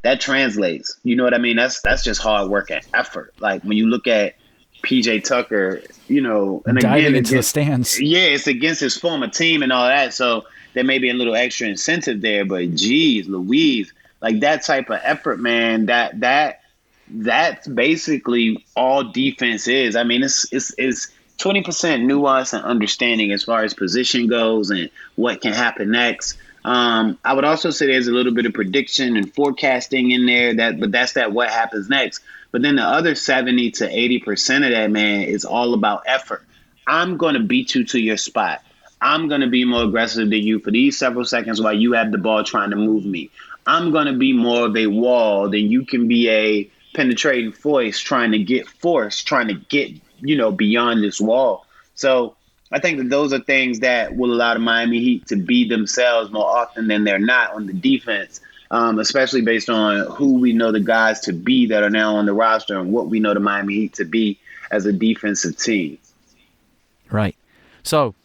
[0.03, 0.99] that translates.
[1.03, 1.55] You know what I mean?
[1.55, 3.33] That's that's just hard work and effort.
[3.39, 4.35] Like when you look at
[4.83, 7.99] PJ Tucker, you know, and diving again, into the stands.
[7.99, 10.13] yeah, it's against his former team and all that.
[10.13, 14.89] So there may be a little extra incentive there, but geez, Louise, like that type
[14.89, 16.61] of effort, man, that that
[17.09, 19.95] that's basically all defense is.
[19.95, 24.69] I mean, it's it's it's twenty percent nuance and understanding as far as position goes
[24.69, 26.37] and what can happen next.
[26.65, 30.55] Um, I would also say there's a little bit of prediction and forecasting in there
[30.55, 32.21] that, but that's that what happens next.
[32.51, 36.43] But then the other seventy to eighty percent of that man is all about effort.
[36.87, 38.61] I'm going to beat you to your spot.
[39.01, 42.11] I'm going to be more aggressive than you for these several seconds while you have
[42.11, 43.29] the ball trying to move me.
[43.65, 47.99] I'm going to be more of a wall than you can be a penetrating force
[47.99, 49.91] trying to get force, trying to get,
[50.23, 51.65] you know, beyond this wall.
[51.95, 52.35] So
[52.71, 56.31] I think that those are things that will allow the Miami Heat to be themselves
[56.31, 60.71] more often than they're not on the defense, um, especially based on who we know
[60.71, 63.39] the guys to be that are now on the roster and what we know the
[63.39, 64.39] Miami Heat to be
[64.71, 65.99] as a defensive team.
[67.11, 67.35] Right.
[67.83, 68.15] So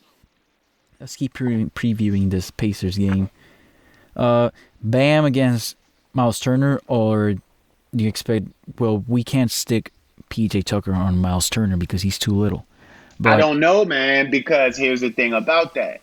[0.99, 3.29] let's keep pre- previewing this Pacers game.
[4.17, 4.51] Uh,
[4.83, 5.77] Bam against
[6.15, 8.47] Miles Turner, or do you expect?
[8.79, 9.93] Well, we can't stick
[10.29, 12.67] PJ Tucker on Miles Turner because he's too little.
[13.21, 16.01] But I don't know, man, because here's the thing about that.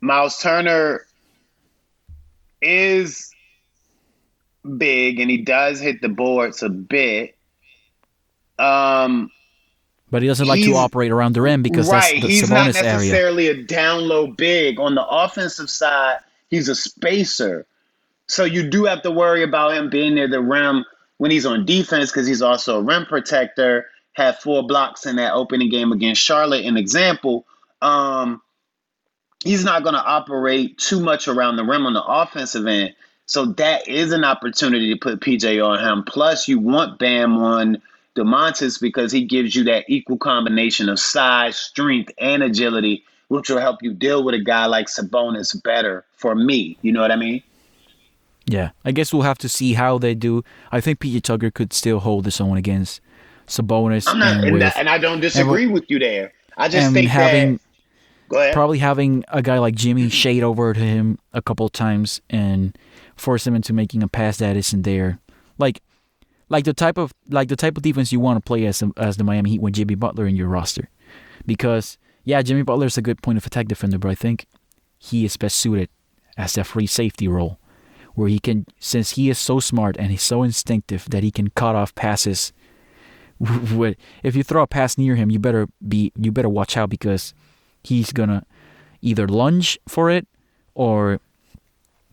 [0.00, 1.06] Miles Turner
[2.60, 3.32] is
[4.76, 7.36] big and he does hit the boards a bit.
[8.58, 9.30] Um,
[10.10, 12.68] but he doesn't like to operate around the rim because right, that's the he's not
[12.68, 12.96] Sabonis area.
[12.98, 14.78] necessarily a down low big.
[14.78, 16.18] On the offensive side,
[16.50, 17.66] he's a spacer.
[18.26, 20.84] So you do have to worry about him being near the rim
[21.22, 23.86] when he's on defense because he's also a rim protector.
[24.12, 26.64] Had four blocks in that opening game against Charlotte.
[26.64, 27.46] An example.
[27.80, 28.42] Um,
[29.44, 32.96] he's not going to operate too much around the rim on the offensive end.
[33.26, 36.02] So that is an opportunity to put PJ on him.
[36.02, 37.80] Plus, you want Bam on
[38.16, 43.60] Domantas because he gives you that equal combination of size, strength, and agility, which will
[43.60, 46.76] help you deal with a guy like Sabonis better for me.
[46.82, 47.44] You know what I mean?
[48.46, 50.42] Yeah, I guess we'll have to see how they do.
[50.70, 53.00] I think PJ Tucker could still hold his own against
[53.46, 56.32] Sabonis I'm not, and and, with that, and I don't disagree with you there.
[56.56, 57.60] I just think having that.
[58.28, 58.54] Go ahead.
[58.54, 62.76] probably having a guy like Jimmy shade over to him a couple of times and
[63.14, 65.18] force him into making a pass that isn't there.
[65.58, 65.82] Like,
[66.48, 69.18] like the type of like the type of defense you want to play as as
[69.18, 70.88] the Miami Heat with Jimmy Butler in your roster,
[71.46, 74.46] because yeah, Jimmy Butler is a good point of attack defender, but I think
[74.98, 75.88] he is best suited
[76.36, 77.58] as a free safety role,
[78.14, 81.48] where he can since he is so smart and he's so instinctive that he can
[81.50, 82.52] cut off passes.
[83.40, 87.34] if you throw a pass near him, you better be you better watch out because
[87.82, 88.44] he's gonna
[89.00, 90.26] either lunge for it
[90.74, 91.20] or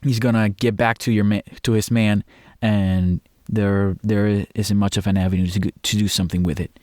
[0.04, 2.24] he's gonna get back to your man, to his man,
[2.62, 6.80] and there there isn't much of an avenue to to do something with it.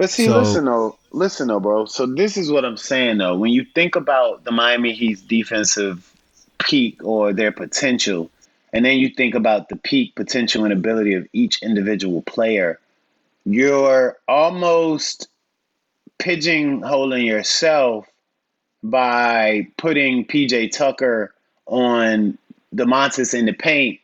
[0.00, 1.84] But see, so, listen though, listen though, bro.
[1.84, 3.36] So this is what I'm saying though.
[3.36, 6.06] When you think about the Miami Heat's defensive
[6.58, 8.30] peak or their potential,
[8.72, 12.78] and then you think about the peak potential and ability of each individual player,
[13.44, 15.28] you're almost
[16.18, 18.06] pigeonholing yourself
[18.82, 21.34] by putting PJ Tucker
[21.66, 22.38] on
[22.74, 24.00] Domantas in the paint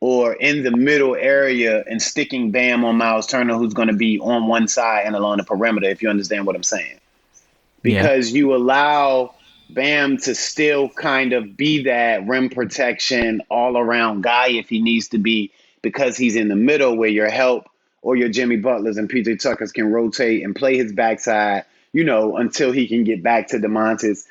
[0.00, 4.18] or in the middle area and sticking Bam on Myles Turner, who's going to be
[4.18, 7.00] on one side and along the perimeter, if you understand what I'm saying.
[7.82, 8.38] Because yeah.
[8.38, 9.34] you allow
[9.74, 15.08] Bam to still kind of be that rim protection all around guy if he needs
[15.08, 15.50] to be,
[15.82, 17.68] because he's in the middle where your help
[18.00, 22.36] or your Jimmy Butlers and PJ Tuckers can rotate and play his backside, you know,
[22.36, 24.26] until he can get back to Domantas,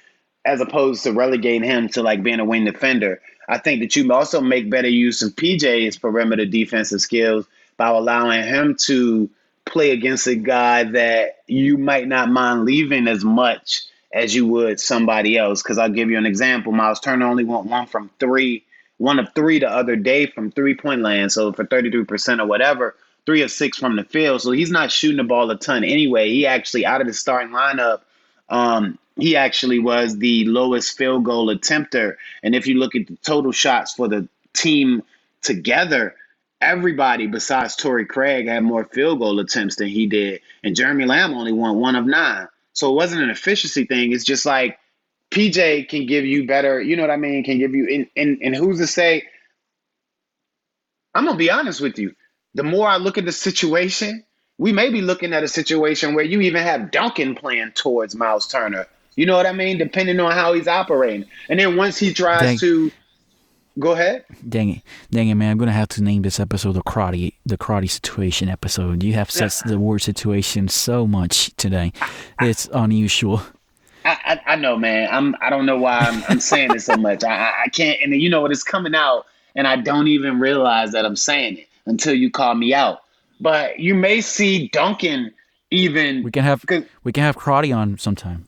[0.45, 3.21] as opposed to relegating him to like being a wing defender.
[3.49, 8.43] I think that you also make better use of PJ's perimeter defensive skills by allowing
[8.43, 9.29] him to
[9.65, 14.79] play against a guy that you might not mind leaving as much as you would
[14.79, 15.61] somebody else.
[15.61, 16.71] Because I'll give you an example.
[16.71, 18.63] Myles Turner only went one from three,
[18.97, 21.31] one of three the other day from three point land.
[21.31, 22.95] So for 33% or whatever,
[23.25, 24.41] three of six from the field.
[24.41, 26.29] So he's not shooting the ball a ton anyway.
[26.29, 28.01] He actually, out of the starting lineup,
[28.49, 32.17] um, he actually was the lowest field goal attempter.
[32.41, 35.03] And if you look at the total shots for the team
[35.41, 36.15] together,
[36.61, 40.41] everybody besides Torrey Craig had more field goal attempts than he did.
[40.63, 42.47] And Jeremy Lamb only won one of nine.
[42.73, 44.11] So it wasn't an efficiency thing.
[44.11, 44.77] It's just like
[45.31, 47.43] PJ can give you better, you know what I mean?
[47.43, 49.23] Can give you, and, and, and who's to say,
[51.15, 52.15] I'm going to be honest with you.
[52.55, 54.25] The more I look at the situation,
[54.57, 58.47] we may be looking at a situation where you even have Duncan playing towards Myles
[58.47, 59.77] Turner you know what I mean?
[59.77, 61.25] Depending on how he's operating.
[61.49, 62.57] And then once he tries Dang.
[62.59, 62.91] to
[63.79, 64.25] go ahead.
[64.47, 64.81] Dang it.
[65.11, 65.51] Dang it, man.
[65.51, 69.03] I'm gonna have to name this episode the karate the karate situation episode.
[69.03, 71.93] You have said the word situation so much today.
[72.41, 73.41] It's unusual.
[74.05, 75.07] I, I, I, know, man.
[75.11, 77.23] I'm I don't know why I'm, I'm saying it so much.
[77.23, 80.91] I, I can't and you know what it's coming out and I don't even realize
[80.91, 82.99] that I'm saying it until you call me out.
[83.39, 85.33] But you may see Duncan
[85.71, 86.63] even we can have
[87.03, 88.47] we can have karate on sometime.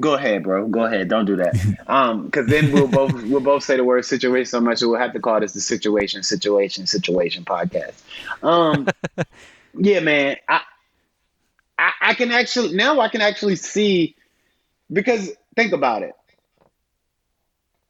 [0.00, 0.66] Go ahead, bro.
[0.66, 1.08] Go ahead.
[1.08, 1.54] Don't do that.
[1.86, 5.12] Um, because then we'll both we'll both say the word situation so much we'll have
[5.12, 7.92] to call this the situation, situation, situation podcast.
[8.42, 8.88] Um,
[9.78, 10.36] yeah, man.
[10.48, 10.62] I,
[11.78, 14.16] I I can actually now I can actually see
[14.90, 16.14] because think about it.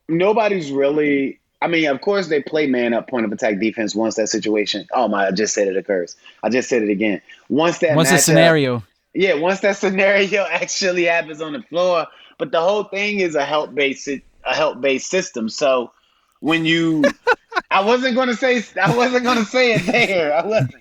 [0.09, 1.38] Nobody's really.
[1.62, 4.88] I mean, of course they play man up point of attack defense once that situation.
[4.93, 5.29] Oh my!
[5.29, 6.17] I just said it occurs.
[6.43, 7.23] I just said it again.
[7.49, 8.83] Once that once the scenario
[9.14, 12.07] yeah, once that scenario actually happens on the floor,
[12.38, 14.22] but the whole thing is a help based a
[14.55, 15.48] help based system.
[15.48, 15.92] So
[16.40, 17.05] when you,
[17.70, 20.35] I wasn't gonna say I wasn't gonna say it there.
[20.35, 20.74] I wasn't.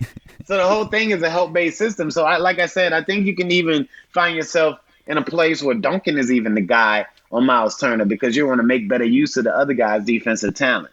[0.44, 2.10] So the whole thing is a help based system.
[2.10, 5.62] So I, like I said, I think you can even find yourself in a place
[5.62, 9.04] where Duncan is even the guy on Myles Turner because you want to make better
[9.04, 10.92] use of the other guy's defensive talent.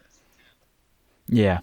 [1.27, 1.59] Yeah.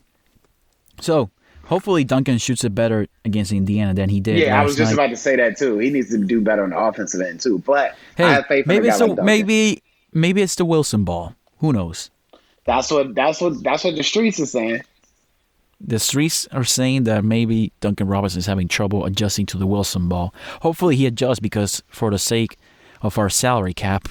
[1.01, 1.31] So
[1.69, 4.39] Hopefully, Duncan shoots it better against Indiana than he did.
[4.39, 4.95] Yeah, I was just night.
[4.95, 5.79] about to say that too.
[5.79, 7.59] He needs to do better on the offensive end too.
[7.59, 11.35] But hey, maybe it's the, like maybe maybe it's the Wilson ball.
[11.59, 12.11] Who knows?
[12.65, 14.83] That's what that's what that's what the streets are saying.
[15.79, 20.09] The streets are saying that maybe Duncan Robinson is having trouble adjusting to the Wilson
[20.09, 20.35] ball.
[20.63, 22.57] Hopefully, he adjusts because for the sake
[23.03, 24.09] of our salary cap,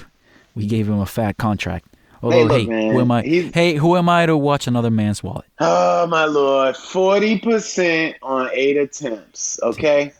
[0.54, 1.86] we gave him a fat contract.
[2.22, 3.22] Although, hey, look, hey who am I?
[3.22, 5.46] hey, who am I to watch another man's wallet?
[5.60, 9.60] Oh my lord, forty percent on eight attempts.
[9.62, 10.12] Okay,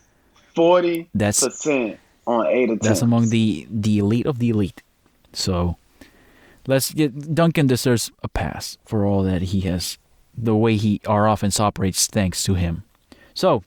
[0.55, 2.87] forty percent on eight attempts.
[2.87, 4.83] That's among the the elite of the elite.
[5.33, 5.77] So,
[6.66, 9.99] let's get Duncan deserves a pass for all that he has,
[10.37, 12.85] the way he our offense operates, thanks to him.
[13.35, 13.64] So,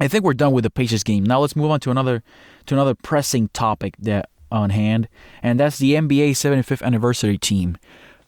[0.00, 1.24] I think we're done with the Pacers game.
[1.24, 2.22] Now let's move on to another
[2.66, 5.08] to another pressing topic that on hand,
[5.42, 7.76] and that's the NBA 75th anniversary team.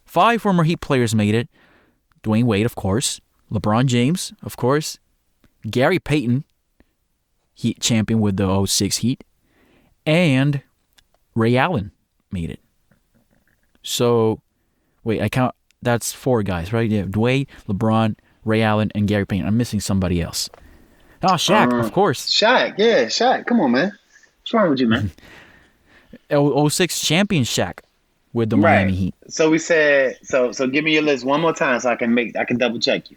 [0.05, 1.49] Five former Heat players made it.
[2.23, 3.21] Dwyane Wade, of course.
[3.51, 4.99] LeBron James, of course.
[5.71, 6.45] Gary Payton,
[7.55, 9.25] Heat champion with the 06 Heat.
[10.07, 10.63] And
[11.35, 11.93] Ray Allen
[12.33, 12.61] made it.
[13.83, 14.41] So,
[15.05, 15.55] wait, I count.
[15.83, 16.91] That's four guys, right?
[16.91, 19.47] Yeah, Dwyane, LeBron, Ray Allen, and Gary Payton.
[19.47, 20.51] I'm missing somebody else.
[21.23, 22.29] Oh, Shaq, Uh, of course.
[22.31, 23.47] Shaq, yeah, Shaq.
[23.47, 23.93] Come on, man.
[24.43, 25.11] What's wrong with you, man?
[26.31, 27.81] O- 06 champion Shaq
[28.33, 28.99] with the Miami Right.
[28.99, 29.15] Heat.
[29.29, 32.15] So we said, so so give me your list one more time so I can
[32.15, 33.17] make I can double check you.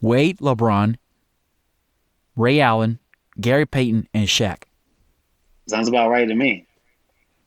[0.00, 0.96] Wade, LeBron,
[2.36, 2.98] Ray Allen,
[3.40, 4.64] Gary Payton, and Shaq.
[5.68, 6.66] Sounds about right to me.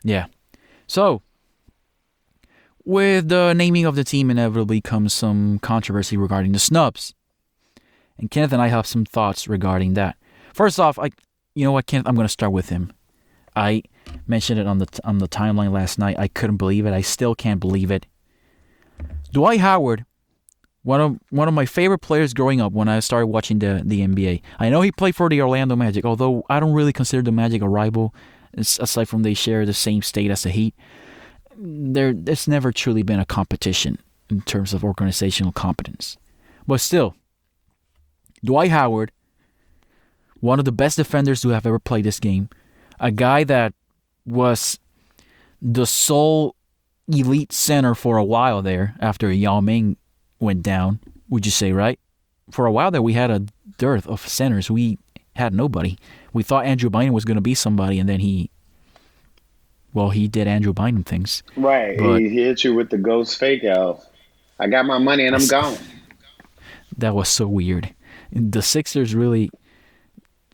[0.04, 0.28] Yeah.
[0.88, 1.22] So,
[2.86, 7.14] with the naming of the team, inevitably comes some controversy regarding the snubs.
[8.18, 10.16] And Kenneth and I have some thoughts regarding that.
[10.54, 11.10] First off, I,
[11.56, 12.94] you know what, Kenneth, I'm going to start with him.
[13.56, 13.84] I
[14.28, 16.18] mentioned it on the on the timeline last night.
[16.20, 16.94] I couldn't believe it.
[16.94, 18.06] I still can't believe it.
[19.32, 20.06] Dwight Howard,
[20.84, 24.02] one of one of my favorite players growing up when I started watching the the
[24.02, 24.42] NBA.
[24.60, 27.62] I know he played for the Orlando Magic, although I don't really consider the Magic
[27.62, 28.14] a rival.
[28.58, 30.76] Aside from they share the same state as the Heat,
[31.58, 34.00] there there's never truly been a competition
[34.30, 36.18] in terms of organizational competence.
[36.66, 37.16] But still,
[38.44, 39.12] Dwight Howard,
[40.40, 42.50] one of the best defenders who have ever played this game,
[43.00, 43.74] a guy that
[44.26, 44.80] was
[45.62, 46.56] the sole
[47.08, 49.98] elite center for a while there after Yao Ming
[50.40, 51.00] went down,
[51.30, 52.00] would you say, right?
[52.52, 53.46] For a while there, we had a
[53.78, 54.70] dearth of centers.
[54.70, 54.98] We
[55.36, 55.98] had nobody.
[56.34, 58.50] We thought Andrew Bynum was going to be somebody, and then he,
[59.94, 61.44] well, he did Andrew Bynum things.
[61.56, 61.98] Right.
[61.98, 64.02] But- he hit you with the ghost fake out.
[64.60, 65.78] I got my money and I'm gone.
[66.98, 67.94] That was so weird.
[68.32, 69.50] The Sixers really,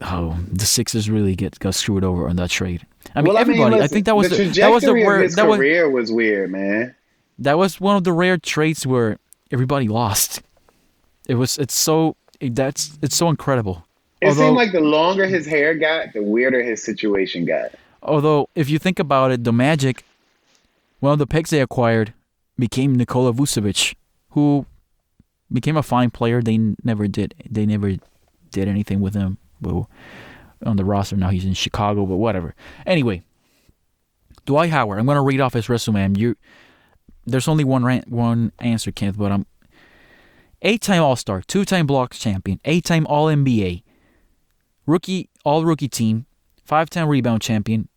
[0.02, 2.86] oh, the Sixers really get got screwed over on that trade.
[3.16, 3.76] I mean, Well, everybody.
[3.76, 5.48] I listen, think that was the the, trajectory that was the of word his that
[5.48, 6.96] was career was weird, man.
[7.40, 9.18] that was one of the rare traits where
[9.52, 10.42] everybody lost.
[11.28, 13.86] It was it's so it, that's it's so incredible.
[14.22, 17.72] It although, seemed like the longer his hair got, the weirder his situation got.
[18.04, 20.04] although if you think about it, the Magic,
[21.00, 22.14] one of the picks they acquired,
[22.58, 23.96] became Nikola Vucevic,
[24.32, 24.66] who
[25.52, 26.42] became a fine player.
[26.42, 27.96] They never did they never
[28.52, 29.38] did anything with him.
[29.62, 29.90] Well,
[30.66, 32.56] on the roster now he's in Chicago, but whatever.
[32.86, 33.24] Anyway,
[34.46, 35.00] Dwight Howard.
[35.00, 36.16] I'm gonna read off his resume.
[36.18, 36.36] You,
[37.26, 39.46] there's only one ran, one answer, Kenneth, but I'm
[40.62, 43.84] eight-time All-Star, two-time blocks champion, eight-time All-NBA,
[44.86, 46.26] rookie All-Rookie team,
[46.66, 47.88] five-time rebound champion,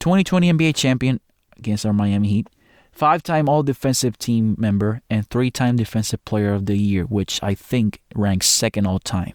[0.00, 1.20] 2020 NBA champion
[1.56, 2.48] against our Miami Heat,
[2.92, 8.46] five-time All-Defensive team member, and three-time Defensive Player of the Year, which I think ranks
[8.46, 9.34] second all-time.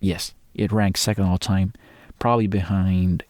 [0.00, 1.72] Yes, it ranks second all-time,
[2.18, 3.24] probably behind.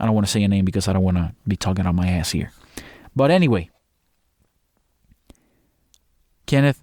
[0.00, 1.96] I don't want to say a name because I don't want to be talking on
[1.96, 2.52] my ass here.
[3.16, 3.70] But anyway,
[6.46, 6.82] Kenneth,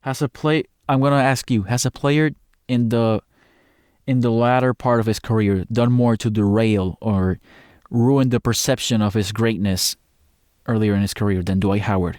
[0.00, 2.30] has a play I'm gonna ask you, has a player
[2.66, 3.20] in the
[4.06, 7.38] in the latter part of his career done more to derail or
[7.90, 9.96] ruin the perception of his greatness
[10.66, 12.16] earlier in his career than Dwight Howard?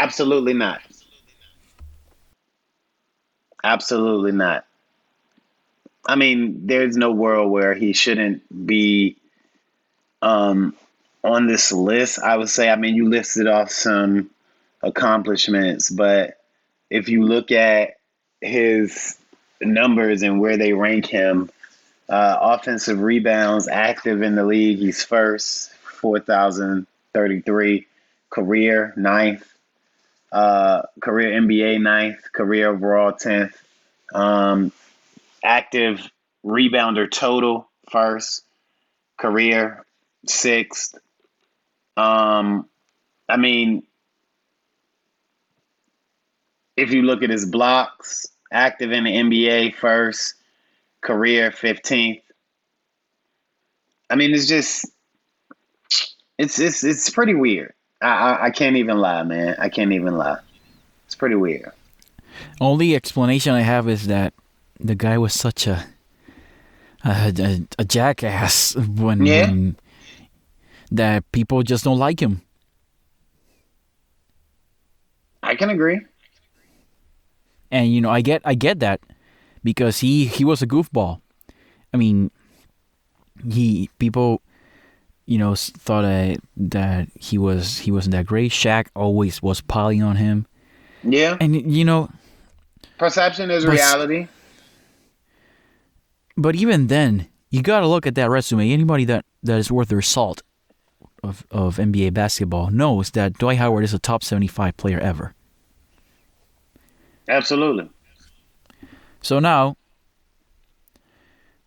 [0.00, 0.80] Absolutely not.
[3.62, 4.64] Absolutely not.
[6.08, 9.18] I mean, there's no world where he shouldn't be
[10.22, 10.74] um,
[11.22, 12.18] on this list.
[12.18, 14.30] I would say, I mean, you listed off some
[14.82, 16.38] accomplishments, but
[16.88, 17.98] if you look at
[18.40, 19.18] his
[19.60, 21.50] numbers and where they rank him,
[22.08, 25.70] uh, offensive rebounds, active in the league, he's first,
[26.00, 27.86] 4,033.
[28.30, 29.46] Career, ninth.
[30.32, 32.20] Uh, career NBA, ninth.
[32.32, 33.54] Career overall, 10th.
[34.14, 34.72] Um,
[35.42, 36.08] active
[36.44, 38.42] rebounder total, first.
[39.18, 39.84] Career,
[40.26, 40.96] sixth.
[41.96, 42.68] Um,
[43.28, 43.82] I mean,
[46.76, 50.34] if you look at his blocks, active in the NBA first,
[51.00, 52.22] career 15th.
[54.08, 54.86] I mean, it's just
[56.38, 57.74] it's it's it's pretty weird.
[58.00, 59.56] I, I I can't even lie, man.
[59.58, 60.38] I can't even lie.
[61.06, 61.70] It's pretty weird.
[62.60, 64.32] Only explanation I have is that
[64.78, 65.84] the guy was such a
[67.04, 69.46] a, a, a jackass when, Yeah.
[69.48, 69.76] when
[70.90, 72.42] that people just don't like him.
[75.42, 76.00] I can agree.
[77.70, 79.00] and you know I get I get that
[79.64, 81.20] because he he was a goofball.
[81.92, 82.30] I mean,
[83.50, 84.42] he people,
[85.26, 88.50] you know, thought that that he was he wasn't that great.
[88.52, 90.46] Shaq always was piling on him,
[91.04, 91.36] Yeah.
[91.40, 92.10] and you know,
[92.98, 94.26] Perception is But- reality.
[96.36, 98.70] but even then, you got to look at that resume.
[98.72, 100.42] Anybody that that is worth their salt
[101.22, 105.34] of of NBA basketball knows that Dwight Howard is a top seventy five player ever.
[107.28, 107.88] Absolutely.
[109.22, 109.76] So now,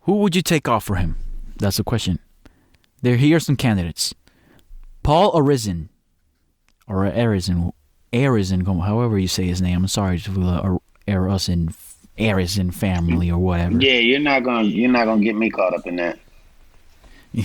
[0.02, 1.16] who would you take off for him?
[1.58, 2.20] That's the question.
[3.04, 4.16] There here are some candidates.
[5.04, 5.90] Paul Arizin,
[6.88, 7.74] or Arizin,
[8.14, 9.80] Arizin, however you say his name.
[9.80, 11.76] I'm sorry to the Arizin,
[12.18, 13.78] Arizin family or whatever.
[13.82, 16.18] Yeah, you're not gonna you're not gonna get me caught up in that.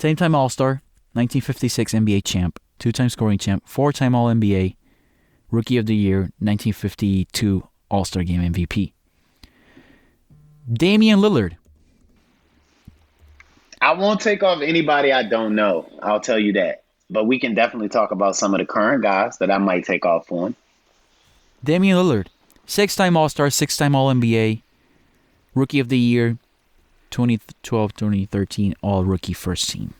[0.00, 4.74] Same time All Star, 1956 NBA champ, two time scoring champ, four time All NBA,
[5.52, 8.94] Rookie of the Year, 1952 All Star Game MVP.
[10.72, 11.56] Damian Lillard.
[13.82, 15.90] I won't take off anybody I don't know.
[16.00, 16.84] I'll tell you that.
[17.10, 20.06] But we can definitely talk about some of the current guys that I might take
[20.06, 20.54] off on.
[21.64, 22.28] Damian Lillard,
[22.64, 24.62] six time All Star, six time All NBA,
[25.54, 26.38] Rookie of the Year,
[27.10, 29.94] 2012 2013 All Rookie First Team.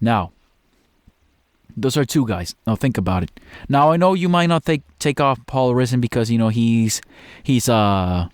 [0.00, 0.30] Now,
[1.76, 2.54] those are two guys.
[2.64, 3.40] Now think about it.
[3.68, 7.00] Now I know you might not take take off Paul Arizin because you know he's
[7.42, 8.28] he's uh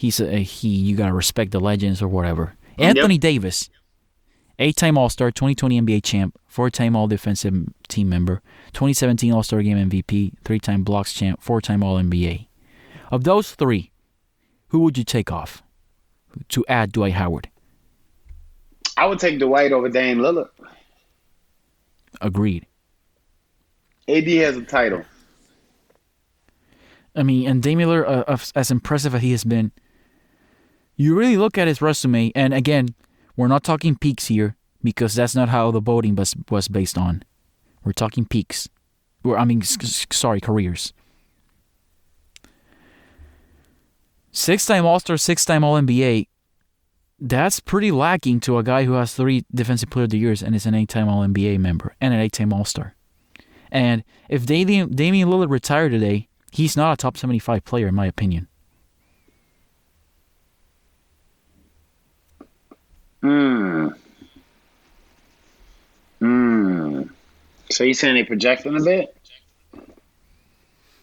[0.00, 2.56] he's a, he you gotta respect the legends or whatever.
[2.78, 3.20] Anthony yep.
[3.20, 3.68] Davis,
[4.58, 8.40] eight-time All-Star, 2020 NBA champ, four-time All-Defensive Team member,
[8.72, 12.46] 2017 All-Star Game MVP, three-time blocks champ, four-time All-NBA.
[13.10, 13.90] Of those three,
[14.68, 15.62] who would you take off
[16.48, 17.50] to add Dwight Howard?
[18.96, 20.48] I would take Dwight over Dame Lillard.
[22.22, 22.64] Agreed.
[24.08, 25.04] AD has a title.
[27.14, 29.72] I mean, and Dame Lillard, uh, as impressive as he has been,
[31.00, 32.94] you really look at his resume, and again,
[33.34, 37.22] we're not talking peaks here because that's not how the voting was was based on.
[37.82, 38.68] We're talking peaks.
[39.24, 40.92] Or I mean, sorry, careers.
[44.32, 46.28] Six-time All-Star, six-time All-NBA.
[47.18, 50.54] That's pretty lacking to a guy who has three Defensive Player of the Years and
[50.54, 52.94] is an eight-time All-NBA member and an eight-time All-Star.
[53.72, 58.06] And if Damian, Damian Lillard retired today, he's not a top 75 player in my
[58.06, 58.48] opinion.
[63.22, 63.88] Hmm.
[66.20, 67.02] Hmm.
[67.70, 69.16] So you saying they projecting a bit?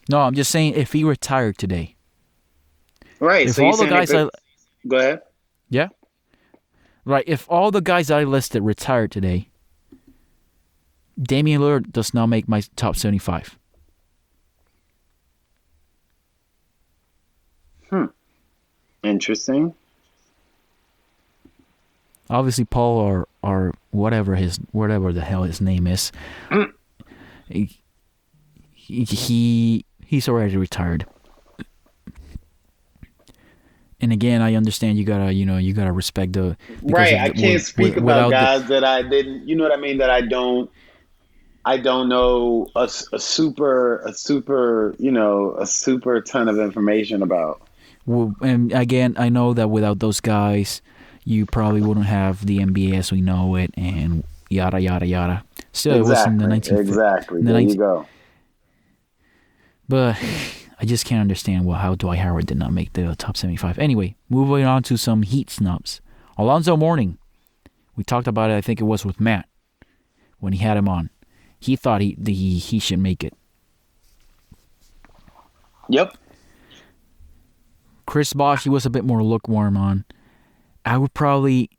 [0.09, 1.95] No, I'm just saying if he retired today.
[3.20, 3.47] Right.
[3.47, 4.30] If so all the guys I
[4.88, 5.22] go ahead.
[5.70, 5.89] Yeah.
[7.05, 7.24] Right.
[7.28, 9.49] If all the guys I listed retired today,
[11.22, 13.57] Damian Lillard does not make my top 75.
[17.89, 18.05] Hmm.
[19.03, 19.74] Interesting.
[22.30, 26.11] Obviously, Paul or or whatever his whatever the hell his name is,
[26.49, 26.71] mm.
[27.47, 27.80] he,
[28.75, 31.05] he he's already retired.
[33.99, 37.15] And again, I understand you gotta you know you gotta respect the right.
[37.15, 39.47] I can't speak about guys the, that I didn't.
[39.47, 39.97] You know what I mean?
[39.97, 40.69] That I don't.
[41.65, 47.21] I don't know a, a super a super you know a super ton of information
[47.21, 47.61] about.
[48.05, 50.82] Well, and again, I know that without those guys,
[51.28, 55.43] you probably wouldn't have the NBA as we know it, and yada yada yada.
[55.73, 55.99] Still, exactly.
[55.99, 57.41] it was in the 19 exactly.
[57.41, 58.07] The there 19- you go.
[59.89, 60.17] But
[60.80, 63.78] I just can't understand well, how Dwight Howard did not make the top 75.
[63.78, 65.99] Anyway, moving on to some Heat snubs.
[66.38, 67.17] Alonzo Mourning.
[67.97, 68.55] We talked about it.
[68.55, 69.49] I think it was with Matt
[70.39, 71.09] when he had him on.
[71.59, 73.34] He thought he he he should make it.
[75.89, 76.17] Yep.
[78.05, 80.05] Chris Bosh, he was a bit more lukewarm on.
[80.88, 81.69] I would probably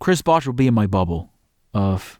[0.00, 1.30] Chris Bosh would be in my bubble
[1.72, 2.18] of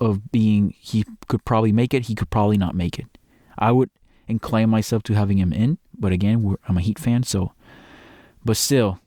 [0.00, 3.18] of being he could probably make it, he could probably not make it.
[3.58, 3.90] I would
[4.26, 7.52] incline myself to having him in, but again, I'm a Heat fan, so
[8.44, 9.00] but still,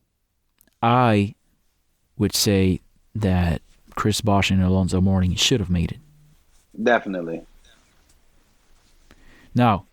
[0.82, 1.36] I
[2.17, 2.82] would say
[3.15, 3.61] that
[3.95, 5.99] Chris Bosh and Alonzo Mourning should have made it.
[6.82, 7.43] Definitely.
[9.55, 9.86] Now,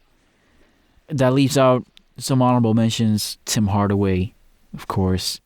[1.09, 1.87] that leaves out
[2.19, 3.39] some honorable mentions.
[3.45, 4.35] Tim Hardaway,
[4.75, 5.41] of course.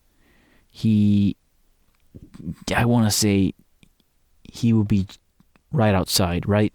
[0.69, 1.35] He,
[2.73, 3.53] I want to say,
[4.43, 5.07] he will be
[5.71, 6.73] right outside, right?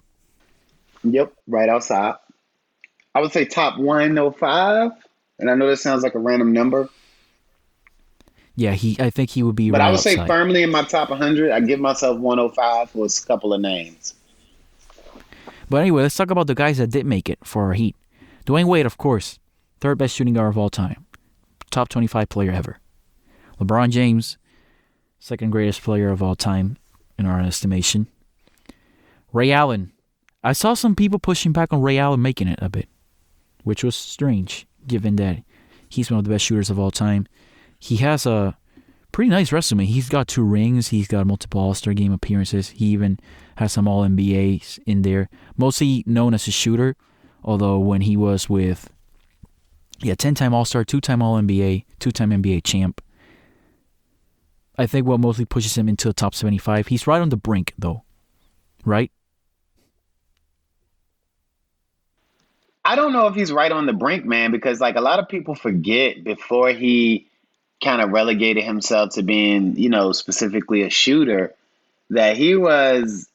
[1.05, 2.15] Yep, right outside.
[3.15, 4.93] I would say top 105.
[5.39, 6.89] And I know this sounds like a random number.
[8.59, 8.97] Yeah, he.
[8.99, 9.71] I think he would be.
[9.71, 10.17] But right I would outside.
[10.17, 11.51] say firmly in my top 100.
[11.51, 14.15] I give myself 105 for a couple of names.
[15.69, 17.97] But anyway, let's talk about the guys that did make it for our Heat.
[18.47, 19.39] Dwyane Wade, of course
[19.81, 21.07] third best shooting guard of all time,
[21.71, 22.79] top 25 player ever.
[23.61, 24.37] LeBron James,
[25.19, 26.77] second greatest player of all time
[27.19, 28.09] in our estimation.
[29.33, 29.93] Ray Allen.
[30.45, 32.89] I saw some people pushing back on Ray Allen making it a bit,
[33.65, 35.43] which was strange given that
[35.89, 37.27] he's one of the best shooters of all time.
[37.79, 38.57] He has a
[39.11, 39.87] pretty nice resume.
[39.87, 43.19] He's got two rings, he's got multiple All Star game appearances, he even
[43.57, 45.29] has some All NBAs in there.
[45.57, 46.97] Mostly known as a shooter,
[47.43, 48.91] although when he was with
[50.01, 53.01] Yeah, 10 time All Star, two time All NBA, two time NBA champ.
[54.79, 56.89] I think what mostly pushes him into the top 75.
[56.89, 58.03] He's right on the brink, though.
[58.85, 59.11] Right?
[62.85, 65.29] I don't know if he's right on the brink, man, because like a lot of
[65.29, 67.27] people forget before he
[67.83, 71.53] kind of relegated himself to being, you know, specifically a shooter,
[72.11, 73.29] that he was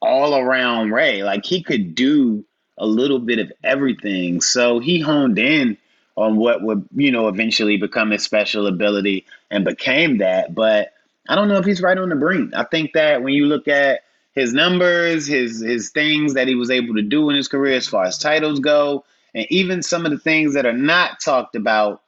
[0.00, 1.22] all around Ray.
[1.22, 2.44] Like he could do
[2.76, 4.40] a little bit of everything.
[4.40, 5.78] So he honed in
[6.18, 10.52] on what would, you know, eventually become his special ability and became that.
[10.54, 10.92] But
[11.28, 12.52] I don't know if he's right on the brink.
[12.54, 14.00] I think that when you look at
[14.32, 17.86] his numbers, his his things that he was able to do in his career as
[17.86, 22.02] far as titles go, and even some of the things that are not talked about,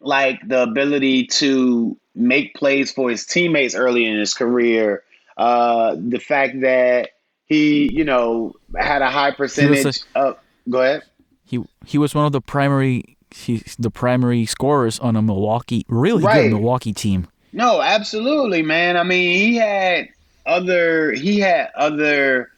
[0.00, 5.02] like the ability to make plays for his teammates early in his career,
[5.36, 7.10] uh, the fact that
[7.44, 10.38] he, you know, had a high percentage of.
[10.68, 11.02] Go ahead.
[11.50, 16.22] He he was one of the primary he's the primary scorers on a Milwaukee really
[16.22, 16.42] Right.
[16.42, 17.26] good Milwaukee team.
[17.52, 18.96] No, absolutely, man.
[18.96, 20.08] I mean, he had
[20.46, 22.50] other he had other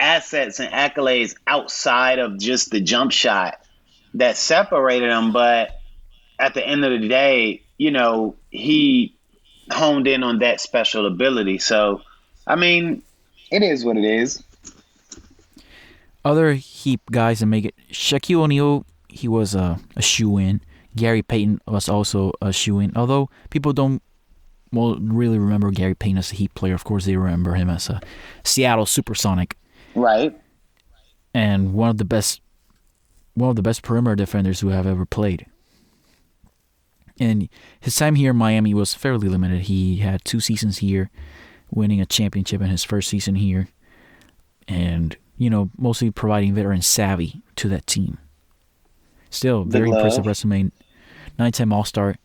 [0.00, 3.60] assets and accolades outside of just the jump shot
[4.14, 5.80] that separated him, but
[6.38, 9.14] at the end of the day, you know, he
[9.70, 11.58] honed in on that special ability.
[11.58, 12.00] So,
[12.44, 13.02] I mean,
[13.52, 14.42] it is what it is.
[16.24, 20.60] Other Heat guys that make it Shaquille O'Neal, he was a, a shoe in.
[20.96, 22.92] Gary Payton was also a shoe in.
[22.96, 24.02] Although people don't
[24.72, 26.74] well really remember Gary Payton as a Heat player.
[26.74, 28.00] Of course, they remember him as a
[28.44, 29.56] Seattle Supersonic
[29.94, 30.38] Right.
[31.34, 32.40] and one of the best
[33.34, 35.46] one of the best perimeter defenders who have ever played.
[37.18, 37.48] And
[37.80, 39.62] his time here in Miami was fairly limited.
[39.62, 41.10] He had two seasons here,
[41.70, 43.68] winning a championship in his first season here,
[44.66, 48.18] and you know mostly providing veteran savvy to that team.
[49.30, 50.26] Still, very impressive love.
[50.26, 50.70] resume.
[51.38, 52.16] Nine-time All-Star,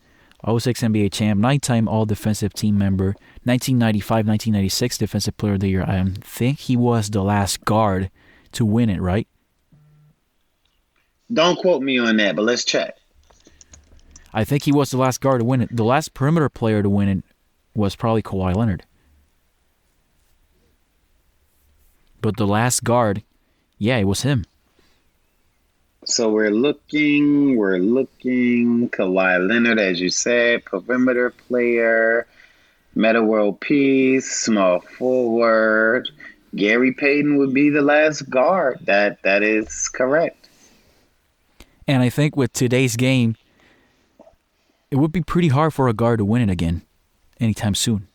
[0.46, 3.14] 06 NBA champ, nine-time All-Defensive Team member,
[3.46, 5.82] 1995-1996 Defensive Player of the Year.
[5.82, 8.10] I think he was the last guard
[8.52, 9.26] to win it, right?
[11.32, 12.98] Don't quote me on that, but let's check.
[14.34, 15.74] I think he was the last guard to win it.
[15.74, 17.24] The last perimeter player to win it
[17.74, 18.84] was probably Kawhi Leonard.
[22.20, 23.22] But the last guard,
[23.78, 24.44] yeah, it was him.
[26.04, 28.88] So we're looking, we're looking.
[28.90, 32.26] Kawhi Leonard, as you said, perimeter player,
[32.94, 36.08] Meta World Peace, small forward.
[36.54, 38.78] Gary Payton would be the last guard.
[38.82, 40.48] That that is correct.
[41.88, 43.36] And I think with today's game,
[44.90, 46.82] it would be pretty hard for a guard to win it again
[47.40, 48.08] anytime soon.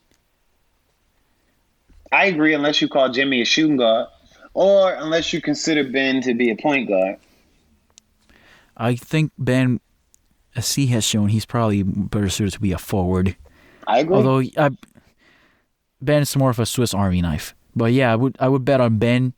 [2.11, 4.07] I agree, unless you call Jimmy a shooting guard,
[4.53, 7.17] or unless you consider Ben to be a point guard.
[8.75, 9.79] I think Ben,
[10.55, 13.35] as he has shown, he's probably better suited to be a forward.
[13.87, 14.15] I agree.
[14.15, 14.71] Although I,
[16.01, 17.55] Ben is more of a Swiss Army knife.
[17.75, 19.33] But yeah, I would I would bet on Ben,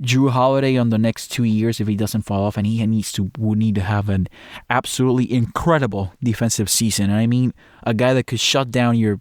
[0.00, 3.12] Jrue Holiday on the next two years if he doesn't fall off, and he needs
[3.12, 4.28] to would need to have an
[4.70, 7.10] absolutely incredible defensive season.
[7.10, 9.20] And I mean, a guy that could shut down your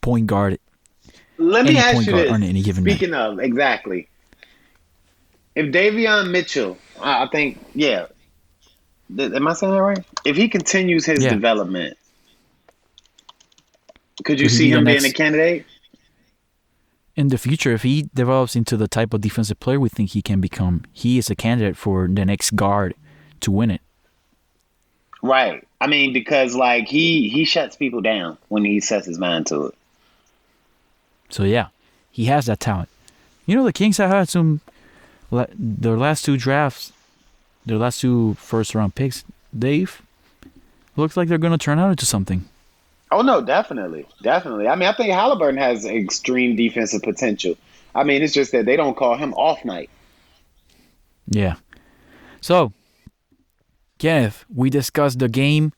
[0.00, 0.58] point guard.
[1.42, 2.30] Let me ask you this.
[2.30, 2.96] on any given night.
[2.96, 4.08] Speaking of, exactly.
[5.54, 8.06] If Davion Mitchell, I think, yeah.
[9.18, 10.04] Am I saying that right?
[10.24, 11.30] If he continues his Yeah.
[11.30, 11.96] development,
[14.24, 15.66] could you he see be him being a candidate?
[17.14, 20.22] In the future, if he develops into the type of defensive player we think he
[20.22, 22.94] can become, he is a candidate for the next guard
[23.40, 23.82] to win it.
[25.22, 25.66] Right.
[25.80, 29.66] I mean, because like he he shuts people down when he sets his mind to
[29.66, 29.74] it.
[31.32, 31.68] So yeah,
[32.10, 32.88] he has that talent.
[33.46, 34.60] You know, the Kings have had some.
[35.30, 36.92] Their last two drafts,
[37.64, 39.24] their last two first round picks,
[39.58, 40.02] Dave,
[40.94, 42.44] looks like they're going to turn out into something.
[43.10, 44.68] Oh no, definitely, definitely.
[44.68, 47.56] I mean, I think Haliburton has extreme defensive potential.
[47.94, 49.90] I mean, it's just that they don't call him off night.
[51.28, 51.56] Yeah.
[52.40, 52.72] So,
[53.98, 55.72] Kenneth, we discussed the game.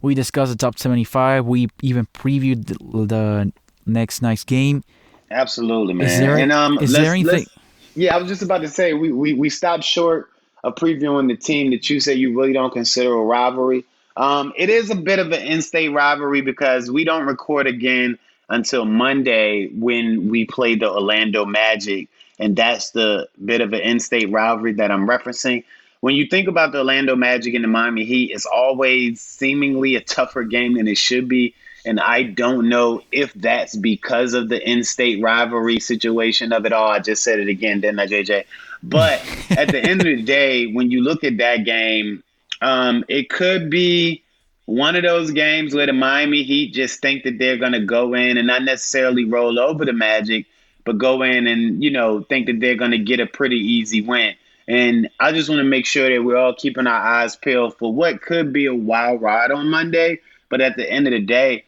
[0.00, 1.44] We discussed the top 75.
[1.44, 3.52] We even previewed the, the
[3.84, 4.82] next night's game.
[5.30, 6.06] Absolutely, man.
[6.08, 7.34] Is there, and um, is there anything?
[7.40, 7.50] let's-
[7.94, 10.30] Yeah, I was just about to say we, we we stopped short
[10.64, 13.84] of previewing the team that you say you really don't consider a rivalry.
[14.16, 18.18] Um, it is a bit of an in-state rivalry because we don't record again
[18.48, 22.08] until Monday when we play the Orlando Magic,
[22.38, 25.62] and that's the bit of an in-state rivalry that I'm referencing.
[26.00, 30.00] When you think about the Orlando Magic and the Miami Heat, it's always seemingly a
[30.00, 31.54] tougher game than it should be.
[31.86, 36.90] And I don't know if that's because of the in-state rivalry situation of it all.
[36.90, 38.44] I just said it again, didn't I, JJ?
[38.82, 42.22] But at the end of the day, when you look at that game,
[42.60, 44.22] Um, it could be
[44.66, 48.14] one of those games where the Miami Heat just think that they're going to go
[48.14, 50.46] in and not necessarily roll over the Magic,
[50.84, 54.02] but go in and, you know, think that they're going to get a pretty easy
[54.02, 54.34] win.
[54.66, 57.94] And I just want to make sure that we're all keeping our eyes peeled for
[57.94, 60.18] what could be a wild ride on Monday.
[60.50, 61.64] But at the end of the day,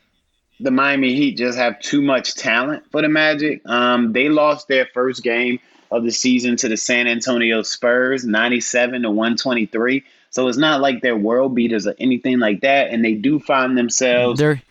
[0.60, 3.62] the Miami Heat just have too much talent for the Magic.
[3.66, 5.58] Um, they lost their first game
[5.90, 10.04] of the season to the San Antonio Spurs, 97 to 123.
[10.30, 12.90] So it's not like they're world beaters or anything like that.
[12.90, 14.38] And they do find themselves.
[14.38, 14.62] They're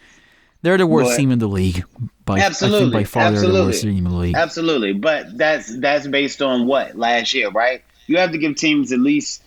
[0.62, 1.84] they're the worst team in the league.
[2.26, 3.54] By, absolutely, by far, absolutely.
[3.54, 4.36] they're the worst team in the league.
[4.36, 7.82] Absolutely, but that's that's based on what last year, right?
[8.08, 9.42] You have to give teams at least,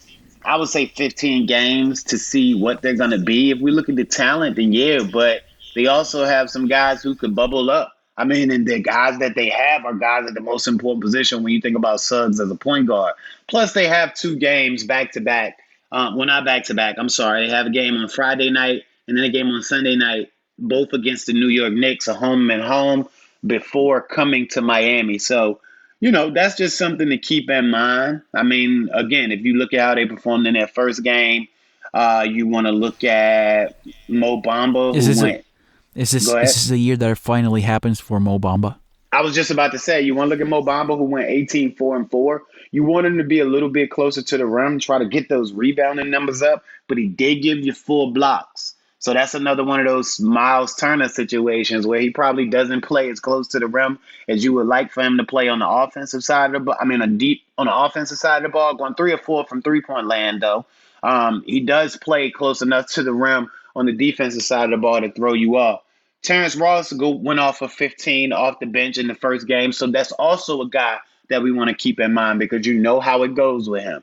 [0.44, 3.50] I would say, 15 games to see what they're going to be.
[3.50, 5.42] If we look at the talent, then yeah, but
[5.74, 7.92] they also have some guys who could bubble up.
[8.16, 11.42] I mean, and the guys that they have are guys at the most important position
[11.42, 13.14] when you think about Suggs as a point guard.
[13.48, 15.58] Plus, they have two games back to back.
[15.90, 16.96] Um, well, not back to back.
[16.98, 17.46] I'm sorry.
[17.46, 20.92] They have a game on Friday night and then a game on Sunday night, both
[20.92, 23.08] against the New York Knicks, a home and home,
[23.46, 25.18] before coming to Miami.
[25.18, 25.60] So,
[26.00, 28.22] you know, that's just something to keep in mind.
[28.34, 31.48] I mean, again, if you look at how they performed in their first game,
[31.94, 35.44] uh, you want to look at Mo Bamba, Is this went.
[35.94, 38.76] Is this is this the year that it finally happens for Mo Bamba?
[39.12, 41.28] I was just about to say, you want to look at Mo Bamba, who went
[41.28, 42.42] 18, 4, and 4.
[42.70, 45.28] You want him to be a little bit closer to the rim, try to get
[45.28, 48.74] those rebounding numbers up, but he did give you full blocks.
[49.00, 53.20] So that's another one of those Myles Turner situations where he probably doesn't play as
[53.20, 56.24] close to the rim as you would like for him to play on the offensive
[56.24, 56.76] side of the ball.
[56.80, 59.44] I mean, a deep on the offensive side of the ball, going three or four
[59.44, 60.64] from three point land, though.
[61.02, 64.76] Um, he does play close enough to the rim on the defensive side of the
[64.76, 65.82] ball to throw you off.
[66.22, 69.72] Terrence Ross go, went off for 15 off the bench in the first game.
[69.72, 70.98] So that's also a guy
[71.28, 74.02] that we want to keep in mind because you know how it goes with him.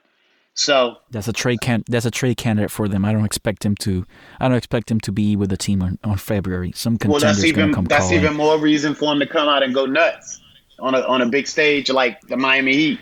[0.55, 3.05] So That's a trade can that's a trade candidate for them.
[3.05, 4.05] I don't expect him to
[4.41, 6.73] I don't expect him to be with the team on, on February.
[6.75, 9.47] Some well, contenders that's gonna even come that's even more reason for him to come
[9.47, 10.41] out and go nuts
[10.79, 12.99] on a on a big stage like the Miami Heat.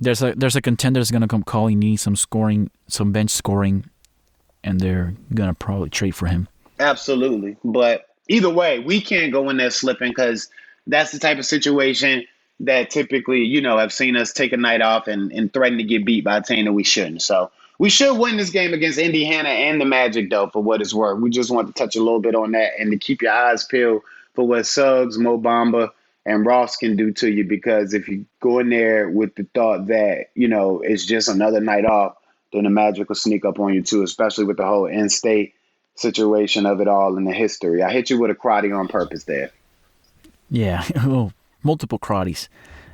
[0.00, 3.88] There's a there's a contender that's gonna come calling, need some scoring, some bench scoring,
[4.64, 6.48] and they're gonna probably trade for him.
[6.78, 7.56] Absolutely.
[7.64, 10.48] But either way, we can't go in there slipping because
[10.86, 12.24] that's the type of situation
[12.60, 15.84] that typically, you know, have seen us take a night off and, and threaten to
[15.84, 17.22] get beat by a team that we shouldn't.
[17.22, 20.94] So we should win this game against Indiana and the Magic, though, for what it's
[20.94, 21.20] worth.
[21.20, 23.64] We just want to touch a little bit on that and to keep your eyes
[23.64, 24.02] peeled
[24.34, 25.90] for what Suggs, Mo Bamba,
[26.24, 29.88] and Ross can do to you because if you go in there with the thought
[29.88, 32.16] that, you know, it's just another night off,
[32.52, 35.54] then the Magic will sneak up on you too, especially with the whole in state
[35.94, 37.82] situation of it all and the history.
[37.82, 39.50] I hit you with a karate on purpose there.
[40.50, 41.32] Yeah, oh,
[41.62, 42.48] multiple karate.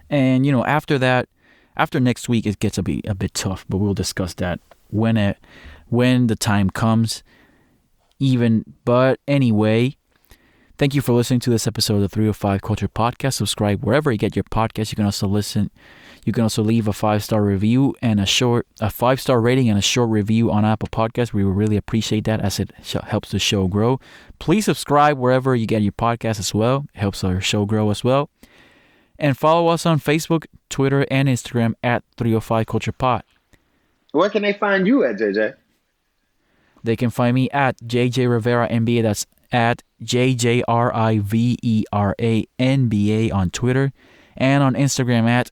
[0.08, 1.28] And you know, after that,
[1.76, 3.64] after next week, it gets a bit a bit tough.
[3.68, 5.38] But we'll discuss that when it
[5.88, 7.22] when the time comes.
[8.20, 9.96] Even but anyway,
[10.78, 13.34] thank you for listening to this episode of the 305 Culture Podcast.
[13.34, 14.92] Subscribe wherever you get your podcast.
[14.92, 15.70] You can also listen.
[16.24, 19.68] You can also leave a five star review and a short a five star rating
[19.68, 21.32] and a short review on Apple Podcasts.
[21.32, 24.00] We would really appreciate that as it sh- helps the show grow.
[24.38, 26.86] Please subscribe wherever you get your podcast as well.
[26.94, 28.30] It helps our show grow as well.
[29.18, 33.24] And follow us on Facebook, Twitter, and Instagram at 305 Culture Pod.
[34.12, 35.54] Where can they find you at, JJ?
[36.84, 39.02] They can find me at JJ Rivera NBA.
[39.02, 43.92] That's at J J R I V E R A N B A on Twitter
[44.36, 45.50] and on Instagram at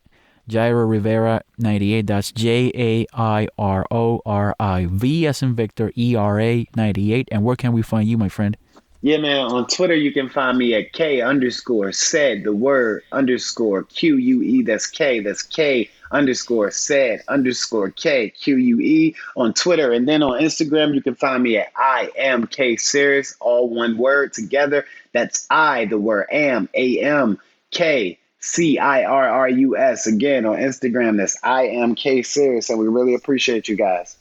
[0.48, 2.06] Jairo Rivera 98.
[2.06, 6.66] That's J A I R O R I V as in Victor E R A
[6.76, 7.28] 98.
[7.32, 8.56] And where can we find you, my friend?
[9.02, 9.46] Yeah, man.
[9.46, 14.42] On Twitter, you can find me at K underscore said the word underscore Q U
[14.42, 14.62] E.
[14.62, 15.20] That's K.
[15.20, 19.92] That's K underscore said underscore K Q U E on Twitter.
[19.92, 23.98] And then on Instagram, you can find me at I am K Serious, all one
[23.98, 24.86] word together.
[25.12, 27.38] That's I, the word am, A M
[27.70, 30.06] K C I R R U S.
[30.06, 32.70] Again, on Instagram, that's I am K Serious.
[32.70, 34.16] And we really appreciate you guys.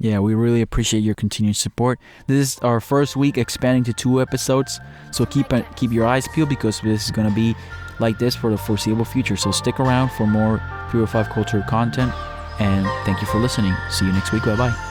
[0.00, 1.98] Yeah, we really appreciate your continued support.
[2.28, 4.78] This is our first week expanding to two episodes,
[5.10, 7.56] so keep uh, keep your eyes peeled because this is to be
[8.00, 9.36] like this for the foreseeable future.
[9.36, 12.12] So stick around for more Pure 5 Culture content,
[12.60, 13.74] and thank you for listening.
[13.90, 14.44] See you next week.
[14.44, 14.87] Bye bye.